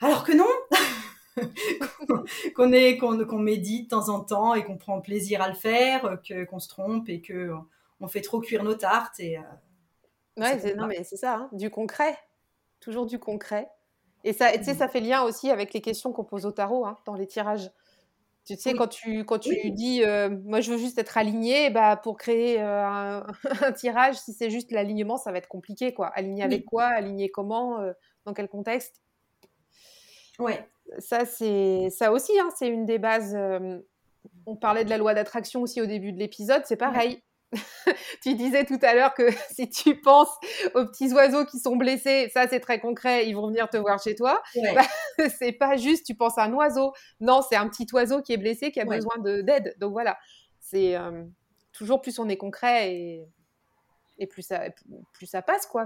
[0.00, 0.46] alors que non.
[2.56, 6.18] qu'on est qu'on médite de temps en temps et qu'on prend plaisir à le faire,
[6.26, 7.50] que qu'on se trompe et que
[8.00, 9.38] on fait trop cuire nos tartes et.
[9.38, 9.42] Euh,
[10.36, 12.18] ouais, non mais c'est ça, hein, du concret,
[12.80, 13.68] toujours du concret.
[14.24, 16.84] Et ça, tu sais, ça fait lien aussi avec les questions qu'on pose au tarot
[16.86, 17.70] hein, dans les tirages.
[18.46, 21.96] Tu sais, quand tu, quand tu dis euh, moi je veux juste être aligné, bah,
[21.96, 23.20] pour créer euh,
[23.62, 25.94] un, tirage, si c'est juste l'alignement, ça va être compliqué.
[25.94, 26.08] quoi.
[26.08, 27.92] Aligner avec quoi Aligner comment euh,
[28.24, 29.02] Dans quel contexte?
[30.38, 30.66] Ouais.
[30.98, 33.38] Ça, c'est ça aussi, hein, c'est une des bases.
[34.46, 37.22] on parlait de la loi d'attraction aussi au début de l'épisode, c'est pareil.
[38.22, 40.32] tu disais tout à l'heure que si tu penses
[40.74, 44.02] aux petits oiseaux qui sont blessés, ça c'est très concret, ils vont venir te voir
[44.02, 44.42] chez toi.
[44.74, 44.82] Bah,
[45.38, 46.92] c'est pas juste tu penses à un oiseau.
[47.20, 49.74] Non, c'est un petit oiseau qui est blessé, qui a besoin d'aide.
[49.78, 50.18] Donc voilà,
[50.60, 51.24] c'est euh,
[51.72, 53.28] toujours plus on est concret et,
[54.18, 54.62] et plus, ça,
[55.12, 55.84] plus ça passe, quoi.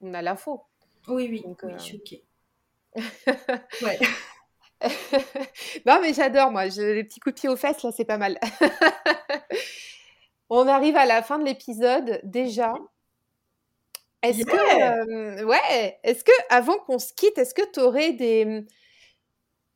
[0.00, 0.64] on a, l'info.
[1.08, 2.14] Oui, oui, Donc, oui, euh, je suis ok.
[3.82, 3.98] ouais.
[5.86, 6.66] non, mais j'adore, moi.
[6.66, 8.38] les petits coups de pied aux fesses, là, c'est pas mal.
[10.50, 12.74] On arrive à la fin de l'épisode déjà.
[14.22, 18.64] Est-ce que, euh, ouais, est-ce que avant qu'on se quitte, est-ce que tu aurais des,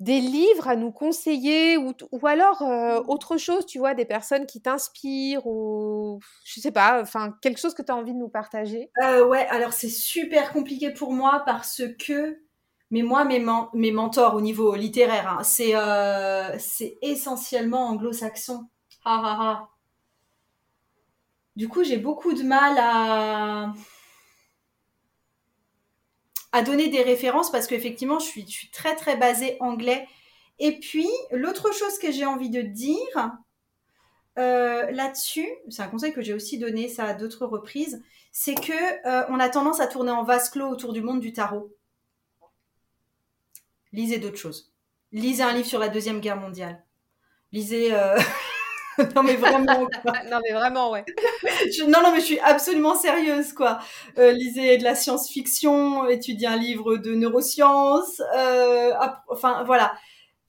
[0.01, 4.47] des livres à nous conseiller ou, ou alors euh, autre chose, tu vois, des personnes
[4.47, 8.29] qui t'inspirent ou je sais pas, enfin quelque chose que tu as envie de nous
[8.29, 8.91] partager?
[9.03, 12.39] Euh, Ouais, alors c'est super compliqué pour moi parce que,
[12.91, 13.45] mais moi, mes,
[13.75, 18.69] mes mentors au niveau littéraire, hein, c'est euh, c'est essentiellement anglo-saxon.
[21.59, 22.79] Du coup, j'ai beaucoup de mal
[26.53, 30.07] à donner des références parce qu'effectivement, je suis, je suis très très basée anglais.
[30.61, 33.33] Et puis, l'autre chose que j'ai envie de dire
[34.39, 39.09] euh, là-dessus, c'est un conseil que j'ai aussi donné ça à d'autres reprises, c'est que
[39.09, 41.75] euh, on a tendance à tourner en vase clos autour du monde du tarot.
[43.93, 44.73] Lisez d'autres choses.
[45.11, 46.85] Lisez un livre sur la deuxième guerre mondiale.
[47.51, 47.93] Lisez.
[47.93, 48.17] Euh...
[49.15, 49.89] non mais vraiment.
[50.31, 51.05] non mais vraiment ouais.
[51.89, 53.79] non non mais je suis absolument sérieuse quoi.
[54.19, 58.21] Euh, lisez de la science-fiction, étudiez un livre de neurosciences.
[58.37, 58.93] Euh,
[59.29, 59.95] enfin voilà.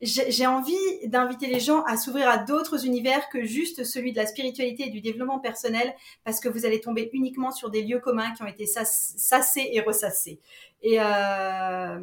[0.01, 4.25] J'ai envie d'inviter les gens à s'ouvrir à d'autres univers que juste celui de la
[4.25, 5.93] spiritualité et du développement personnel,
[6.23, 9.81] parce que vous allez tomber uniquement sur des lieux communs qui ont été sassés et
[9.81, 10.39] ressassés.
[10.83, 11.99] Et euh,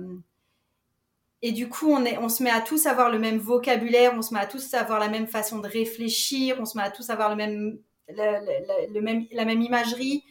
[1.43, 4.23] et du coup, on, est, on se met à tous avoir le même vocabulaire, on
[4.23, 7.11] se met à tous avoir la même façon de réfléchir, on se met à tous
[7.11, 7.79] avoir le même,
[8.09, 10.25] le, même, la même imagerie.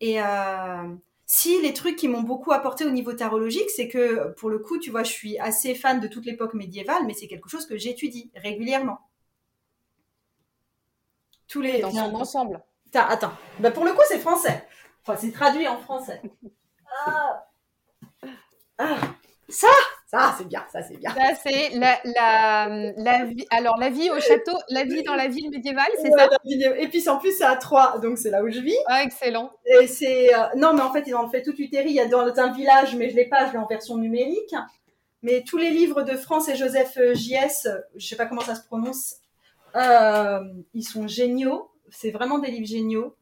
[0.00, 4.50] Et euh, si les trucs qui m'ont beaucoup apporté au niveau tarologique, c'est que pour
[4.50, 7.48] le coup, tu vois, je suis assez fan de toute l'époque médiévale, mais c'est quelque
[7.48, 8.98] chose que j'étudie régulièrement.
[11.48, 12.62] Tous les dans son ensemble.
[12.92, 13.32] Attends, attends.
[13.60, 14.66] Bah pour le coup, c'est français.
[15.02, 16.20] Enfin, c'est traduit en français.
[17.06, 17.46] Ah.
[18.78, 18.98] Ah.
[19.48, 19.68] Ça
[20.16, 21.10] ah, c'est bien, ça c'est bien.
[21.10, 23.46] Ça c'est la, la, la, vie.
[23.50, 27.08] Alors la vie au château, la vie dans la ville médiévale, c'est ça Et puis
[27.08, 28.76] en plus c'est à Troyes, donc c'est là où je vis.
[28.86, 29.50] Ah excellent.
[29.66, 31.90] Et c'est euh, non mais en fait ils ont fait toute Utéry.
[31.90, 34.54] Il y a dans un village, mais je l'ai pas, je l'ai en version numérique.
[35.22, 38.54] Mais tous les livres de France et Joseph euh, J.S., je sais pas comment ça
[38.54, 39.16] se prononce,
[39.74, 40.40] euh,
[40.74, 41.70] ils sont géniaux.
[41.90, 43.16] C'est vraiment des livres géniaux.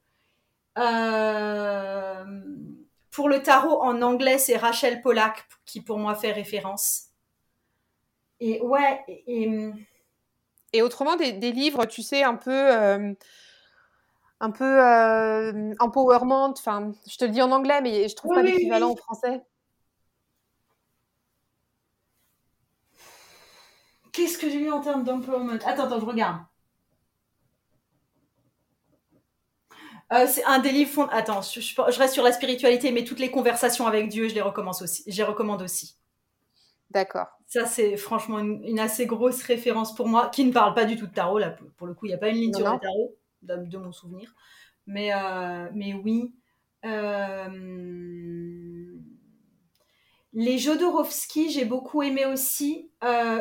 [0.79, 2.25] Euh
[3.13, 7.11] pour le tarot en anglais, c'est Rachel Pollack qui pour moi fait référence.
[8.41, 9.71] Et ouais, et,
[10.73, 13.15] et autrement des, livres, tu sais, un peu, euh,
[14.41, 16.53] un peu euh, empowerment.
[16.53, 19.43] Enfin, je te le dis en anglais, mais je trouve pas d'équivalent en français.
[24.13, 25.59] Qu'est-ce que j'ai lu en termes d'empowerment?
[25.65, 26.39] Attends, attends, je regarde.
[30.13, 31.09] Euh, c'est un des livres.
[31.11, 34.75] Attends, je, reste sur la spiritualité, mais toutes les conversations avec Dieu, je les recommande
[34.83, 35.05] aussi.
[35.07, 35.97] Je les recommande aussi.
[36.91, 37.29] D'accord.
[37.47, 41.07] Ça, c'est franchement une, assez grosse référence pour moi, qui ne parle pas du tout
[41.07, 41.39] de tarot.
[41.39, 43.93] Là, pour le coup, il n'y a pas une ligne sur le tarot, de, mon
[43.93, 44.35] souvenir.
[44.87, 46.35] Mais, euh, mais oui.
[46.85, 47.49] Euh,
[50.35, 52.91] les Jodorowsky, j'ai beaucoup aimé aussi.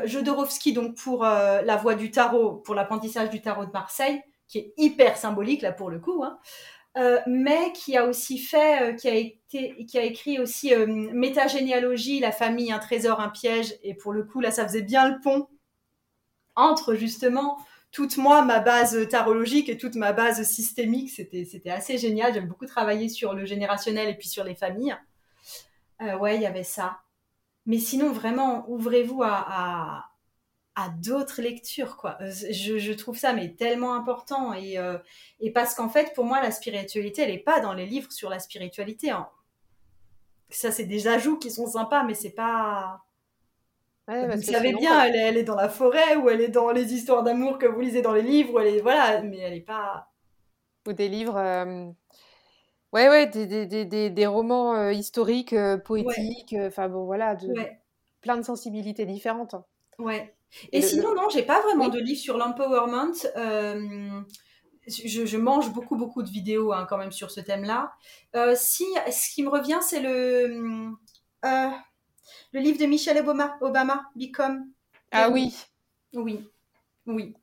[0.05, 4.21] Jodorowsky, donc pour la voix du tarot, pour l'apprentissage du tarot de Marseille
[4.51, 6.37] qui est hyper symbolique là pour le coup, hein,
[6.97, 10.85] euh, mais qui a aussi fait, euh, qui a été, qui a écrit aussi euh,
[11.13, 15.09] Métagénéalogie, la famille, un trésor, un piège, et pour le coup là, ça faisait bien
[15.09, 15.47] le pont
[16.57, 17.57] entre justement
[17.93, 22.33] toute moi, ma base tarologique et toute ma base systémique, c'était, assez génial.
[22.33, 24.95] J'aime beaucoup travailler sur le générationnel et puis sur les familles.
[25.99, 26.99] ouais, il y avait ça.
[27.65, 30.10] Mais sinon, vraiment, ouvrez-vous à, à
[31.03, 32.17] d'autres lectures quoi.
[32.21, 34.53] Euh, je, trouve ça mais tellement important.
[34.53, 34.97] Et, euh,
[35.39, 38.29] et parce qu'en fait pour moi la spiritualité elle est pas dans les livres sur
[38.29, 39.27] la spiritualité hein.
[40.49, 43.01] ça c'est des ajouts qui sont sympas mais c'est pas
[44.07, 47.57] vous savez bien elle est, dans la forêt ou elle est dans les histoires d'amour
[47.57, 50.09] que vous lisez dans les livres elle est voilà mais elle est pas
[50.87, 51.85] ou des livres euh,
[52.91, 55.55] ouais ouais des, des, des, des romans historiques
[55.85, 57.53] poétiques enfin bon voilà de...
[58.19, 59.63] plein de sensibilités différentes hein.
[59.99, 60.33] ouais
[60.71, 63.13] et, sinon, non, j'ai pas vraiment de livre sur l'empowerment.
[63.37, 64.21] Euh,
[64.87, 67.93] je, mange beaucoup, beaucoup de vidéos hein, quand même sur ce thème-là.
[68.35, 70.91] Euh, si, ce qui me revient, c'est le,
[71.45, 71.69] euh,
[72.51, 74.65] le livre de Michelle Obama, Obama Become.
[75.11, 75.55] Ah oui.
[76.13, 76.45] Oui,
[77.05, 77.33] oui.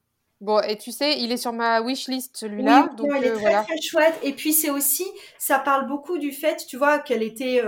[0.41, 2.91] Bon, et tu sais, il est sur ma wishlist celui-là.
[2.97, 4.21] donc, il est très, très chouette.
[4.23, 5.05] Et puis c'est aussi,
[5.37, 7.61] ça parle beaucoup du fait, tu vois, qu'elle était,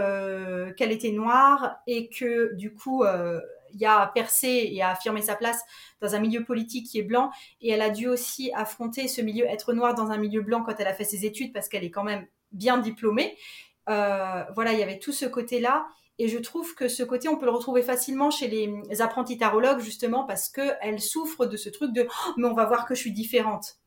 [0.76, 3.03] qu'elle était noire et que du coup,
[3.74, 5.62] y a percé et a affirmé sa place
[6.00, 7.30] dans un milieu politique qui est blanc.
[7.60, 10.74] Et elle a dû aussi affronter ce milieu, être noire dans un milieu blanc quand
[10.78, 13.36] elle a fait ses études parce qu'elle est quand même bien diplômée.
[13.88, 15.86] Euh, voilà, il y avait tout ce côté-là.
[16.18, 19.80] Et je trouve que ce côté, on peut le retrouver facilement chez les apprentis tarologues,
[19.80, 23.00] justement, parce qu'elle souffre de ce truc de oh, mais on va voir que je
[23.00, 23.78] suis différente.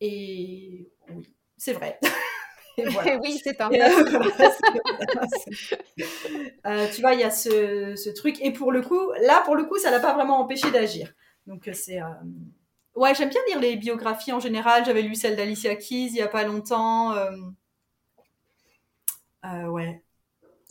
[0.00, 1.98] Et oui, c'est vrai.
[3.22, 3.70] oui, c'est un
[6.66, 8.40] euh, tu vois, il y a ce, ce, truc.
[8.42, 11.12] Et pour le coup, là, pour le coup, ça l'a pas vraiment empêché d'agir.
[11.46, 12.00] Donc, c'est.
[12.94, 14.84] Ouais, j'aime bien lire les biographies en général.
[14.84, 17.14] J'avais lu celle d'Alicia Keys il y a pas longtemps.
[19.44, 20.02] ouais.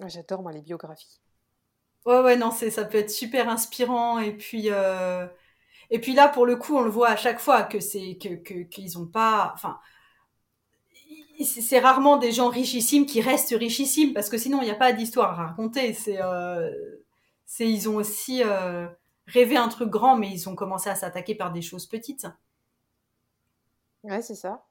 [0.07, 1.20] J'adore, moi, les biographies.
[2.05, 4.20] Ouais, ouais, non, ça peut être super inspirant.
[4.20, 5.28] Et puis, euh,
[5.89, 8.64] et puis là, pour le coup, on le voit à chaque fois que c'est que,
[8.64, 9.80] qu'ils ont pas, enfin,
[11.45, 14.91] c'est rarement des gens richissimes qui restent richissimes parce que sinon il n'y a pas
[14.91, 15.93] d'histoire à raconter.
[15.93, 16.69] C'est, euh,
[17.45, 18.87] c'est, ils ont aussi euh,
[19.27, 22.27] rêvé un truc grand, mais ils ont commencé à s'attaquer par des choses petites.
[24.03, 24.65] Ouais, c'est ça.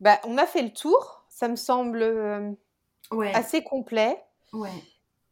[0.00, 1.24] Bah, on a fait le tour.
[1.28, 2.56] Ça me semble
[3.12, 3.32] ouais.
[3.34, 4.22] assez complet.
[4.52, 4.70] Ouais.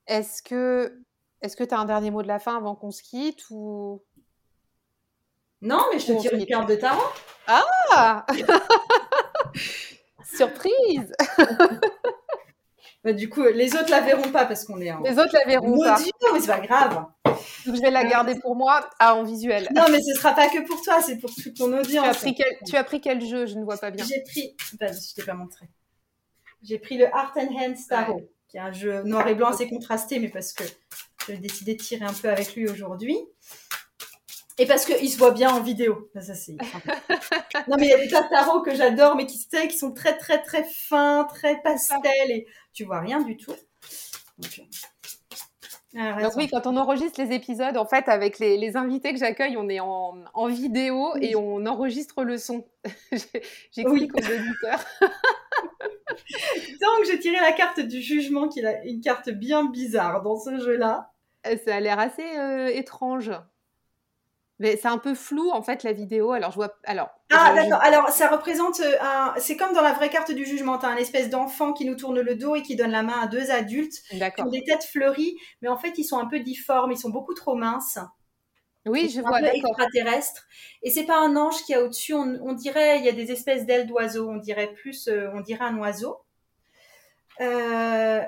[0.06, 1.02] Est-ce que
[1.42, 4.02] est-ce que tu as un dernier mot de la fin avant qu'on se quitte ou?
[5.62, 7.02] Non, mais je te tire une carte de tarot.
[7.48, 8.26] Ah
[10.24, 11.12] Surprise
[13.04, 15.02] bah, Du coup, les autres la verront pas parce qu'on est en.
[15.02, 15.98] Les autres la verront pas.
[16.32, 17.06] mais c'est pas grave.
[17.64, 19.68] je vais la garder pour moi ah, en visuel.
[19.74, 22.04] Non, mais ce sera pas que pour toi, c'est pour toute ton audience.
[22.04, 23.46] Tu as, pris quel, tu as pris quel jeu?
[23.46, 24.04] Je ne vois pas bien.
[24.04, 24.56] J'ai pris.
[24.80, 25.66] Bah, je t'ai pas montré.
[26.62, 29.68] J'ai pris le Art and Hands Tarot qui est un jeu noir et blanc assez
[29.68, 30.64] contrasté, mais parce que
[31.26, 33.18] j'ai décidé de tirer un peu avec lui aujourd'hui.
[34.58, 36.10] Et parce qu'il se voit bien en vidéo.
[36.14, 36.52] Ça, c'est...
[37.68, 39.38] non, mais il y a des tas de tarots que j'adore, mais qui,
[39.68, 43.54] qui sont très, très, très fins, très pastel, et tu vois rien du tout.
[44.38, 44.60] Donc,
[45.94, 49.56] donc oui, quand on enregistre les épisodes, en fait, avec les, les invités que j'accueille,
[49.56, 52.66] on est en, en vidéo et on enregistre le son.
[53.12, 54.84] J'explique aux auditeurs.
[56.80, 60.58] Donc j'ai tiré la carte du jugement, qui est une carte bien bizarre dans ce
[60.58, 61.12] jeu-là.
[61.46, 63.30] Euh, ça a l'air assez euh, étrange.
[64.58, 66.32] Mais c'est un peu flou en fait la vidéo.
[66.32, 66.74] Alors je vois.
[66.84, 67.10] Alors.
[67.30, 67.80] Ah d'accord.
[67.82, 69.34] Alors ça représente euh, un.
[69.38, 70.78] C'est comme dans la vraie carte du jugement.
[70.78, 73.26] T'as un espèce d'enfant qui nous tourne le dos et qui donne la main à
[73.26, 76.92] deux adultes qui ont des têtes fleuries, mais en fait ils sont un peu difformes.
[76.92, 77.98] Ils sont beaucoup trop minces.
[78.86, 79.38] Oui, je vois.
[79.38, 80.46] Un peu extraterrestre.
[80.82, 82.14] Et c'est pas un ange qui a au-dessus.
[82.14, 84.30] On, dirait il y a des espèces d'ailes d'oiseau.
[84.30, 85.10] On dirait plus.
[85.34, 86.18] on dirait un oiseau.
[87.40, 88.22] Euh,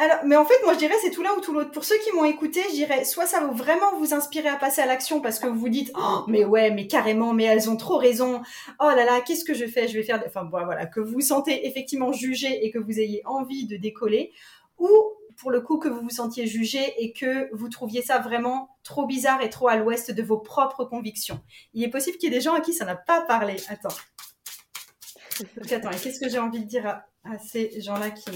[0.00, 1.72] alors, mais en fait, moi, je dirais c'est tout l'un ou tout l'autre.
[1.72, 4.80] Pour ceux qui m'ont écouté, je dirais soit ça va vraiment vous inspirer à passer
[4.80, 7.76] à l'action parce que vous vous dites, oh, mais ouais, mais carrément, mais elles ont
[7.76, 8.40] trop raison.
[8.80, 9.88] Oh là là, qu'est-ce que je fais?
[9.88, 10.22] Je vais faire.
[10.26, 14.32] Enfin, voilà, que vous vous sentez effectivement jugé et que vous ayez envie de décoller,
[14.78, 14.88] ou
[15.36, 19.06] pour le coup que vous vous sentiez jugé et que vous trouviez ça vraiment trop
[19.06, 21.40] bizarre et trop à l'ouest de vos propres convictions.
[21.74, 23.56] Il est possible qu'il y ait des gens à qui ça n'a pas parlé.
[23.68, 23.94] Attends.
[25.70, 28.30] attends, qu'est-ce que j'ai envie de dire à, ces gens-là qui.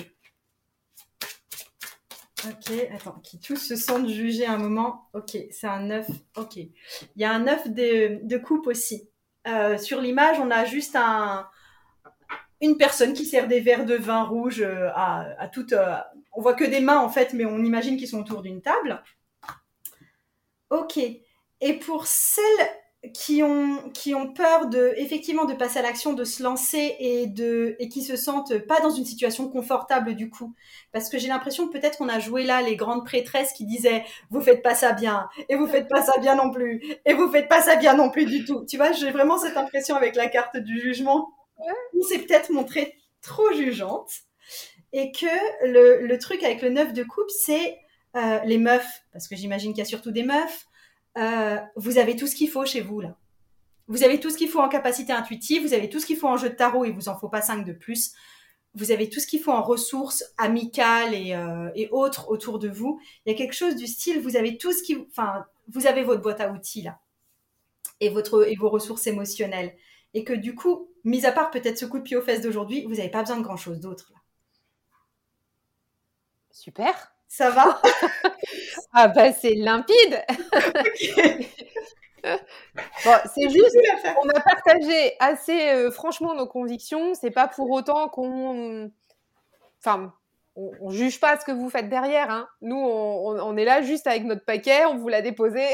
[2.46, 5.08] Ok, attends, qui tous se sentent jugés un moment.
[5.14, 6.06] Ok, c'est un 9.
[6.36, 6.56] Ok.
[6.56, 6.70] Il
[7.16, 9.08] y a un 9 de, de coupe aussi.
[9.46, 11.48] Euh, sur l'image, on a juste un,
[12.60, 15.72] une personne qui sert des verres de vin rouge euh, à, à toute.
[15.72, 15.96] Euh,
[16.32, 19.02] on voit que des mains en fait, mais on imagine qu'ils sont autour d'une table.
[20.70, 20.98] Ok.
[20.98, 22.68] Et pour celles
[23.12, 27.26] qui ont, qui ont peur de, effectivement, de passer à l'action, de se lancer et,
[27.26, 30.54] de, et qui se sentent pas dans une situation confortable du coup.
[30.92, 34.40] Parce que j'ai l'impression peut-être qu'on a joué là les grandes prêtresses qui disaient vous
[34.40, 37.48] faites pas ça bien et vous faites pas ça bien non plus et vous faites
[37.48, 38.64] pas ça bien non plus du tout.
[38.66, 41.28] Tu vois, j'ai vraiment cette impression avec la carte du jugement.
[41.98, 44.10] On s'est peut-être montré trop jugeante
[44.92, 47.78] et que le, le truc avec le neuf de coupe, c'est
[48.16, 50.66] euh, les meufs, parce que j'imagine qu'il y a surtout des meufs,
[51.16, 53.16] euh, vous avez tout ce qu'il faut chez vous là.
[53.86, 56.28] Vous avez tout ce qu'il faut en capacité intuitive, vous avez tout ce qu'il faut
[56.28, 58.12] en jeu de tarot et vous en faut pas cinq de plus.
[58.74, 62.68] Vous avez tout ce qu'il faut en ressources amicales et, euh, et, autres autour de
[62.68, 63.00] vous.
[63.24, 66.02] Il y a quelque chose du style, vous avez tout ce qui, enfin, vous avez
[66.02, 66.98] votre boîte à outils là
[68.00, 69.76] et votre et vos ressources émotionnelles
[70.14, 72.84] et que du coup, mis à part peut-être ce coup de pied aux fesses d'aujourd'hui,
[72.84, 74.12] vous n'avez pas besoin de grand chose d'autre.
[76.50, 77.13] Super.
[77.36, 77.80] Ça va?
[78.96, 80.22] Ah bah c'est limpide.
[82.22, 83.76] bon, c'est juste,
[84.22, 87.14] on a partagé assez euh, franchement nos convictions.
[87.14, 88.92] C'est pas pour autant qu'on,
[89.80, 90.14] enfin,
[90.54, 92.30] on, juge pas ce que vous faites derrière.
[92.30, 92.46] Hein.
[92.62, 95.66] Nous, on, est là juste avec notre paquet, on vous l'a déposé.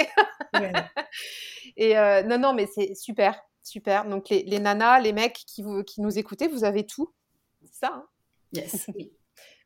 [1.77, 4.07] Et euh, non, non, mais c'est super, super.
[4.07, 7.13] Donc les, les, nanas, les mecs qui, vous, qui nous écoutez, vous avez tout.
[7.65, 7.93] C'est ça.
[7.93, 8.07] Hein?
[8.55, 8.87] Yes.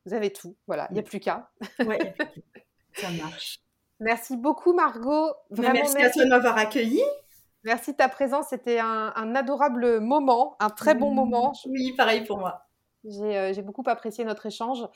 [0.06, 0.56] Vous avez tout.
[0.66, 1.50] Voilà, il n'y a plus qu'à.
[1.80, 2.14] Ouais,
[2.94, 3.58] ça marche.
[4.00, 5.32] Merci beaucoup, Margot.
[5.50, 7.02] Vraiment, merci, à toi de m'avoir accueilli.
[7.62, 8.46] Merci de ta présence.
[8.50, 11.52] C'était un, adorable moment, un très bon moment.
[11.66, 12.66] Oui, pareil pour moi.
[13.04, 14.86] J'ai euh, beaucoup apprécié notre échange.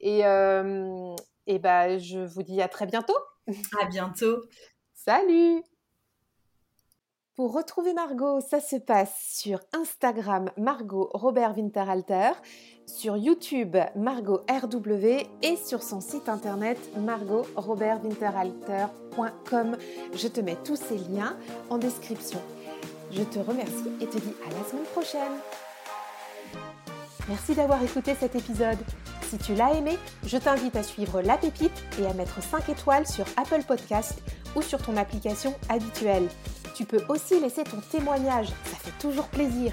[0.00, 1.14] Et, euh,
[1.46, 3.16] et bah, je vous dis à très bientôt.
[3.80, 4.42] À bientôt.
[4.94, 5.62] Salut
[7.36, 11.56] Pour retrouver Margot, ça se passe sur Instagram Margot Robert
[12.86, 19.76] sur YouTube Margot RW et sur son site internet margotrobertwinterhalter.com.
[20.14, 21.36] Je te mets tous ces liens
[21.70, 22.40] en description.
[23.10, 25.32] Je te remercie et te dis à la semaine prochaine.
[27.28, 28.78] Merci d'avoir écouté cet épisode.
[29.22, 33.08] Si tu l'as aimé, je t'invite à suivre La Pépite et à mettre 5 étoiles
[33.08, 34.22] sur Apple Podcast
[34.54, 36.28] ou sur ton application habituelle.
[36.74, 39.72] Tu peux aussi laisser ton témoignage, ça fait toujours plaisir.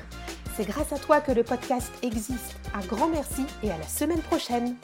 [0.55, 2.55] C'est grâce à toi que le podcast existe.
[2.75, 4.75] Un grand merci et à la semaine prochaine.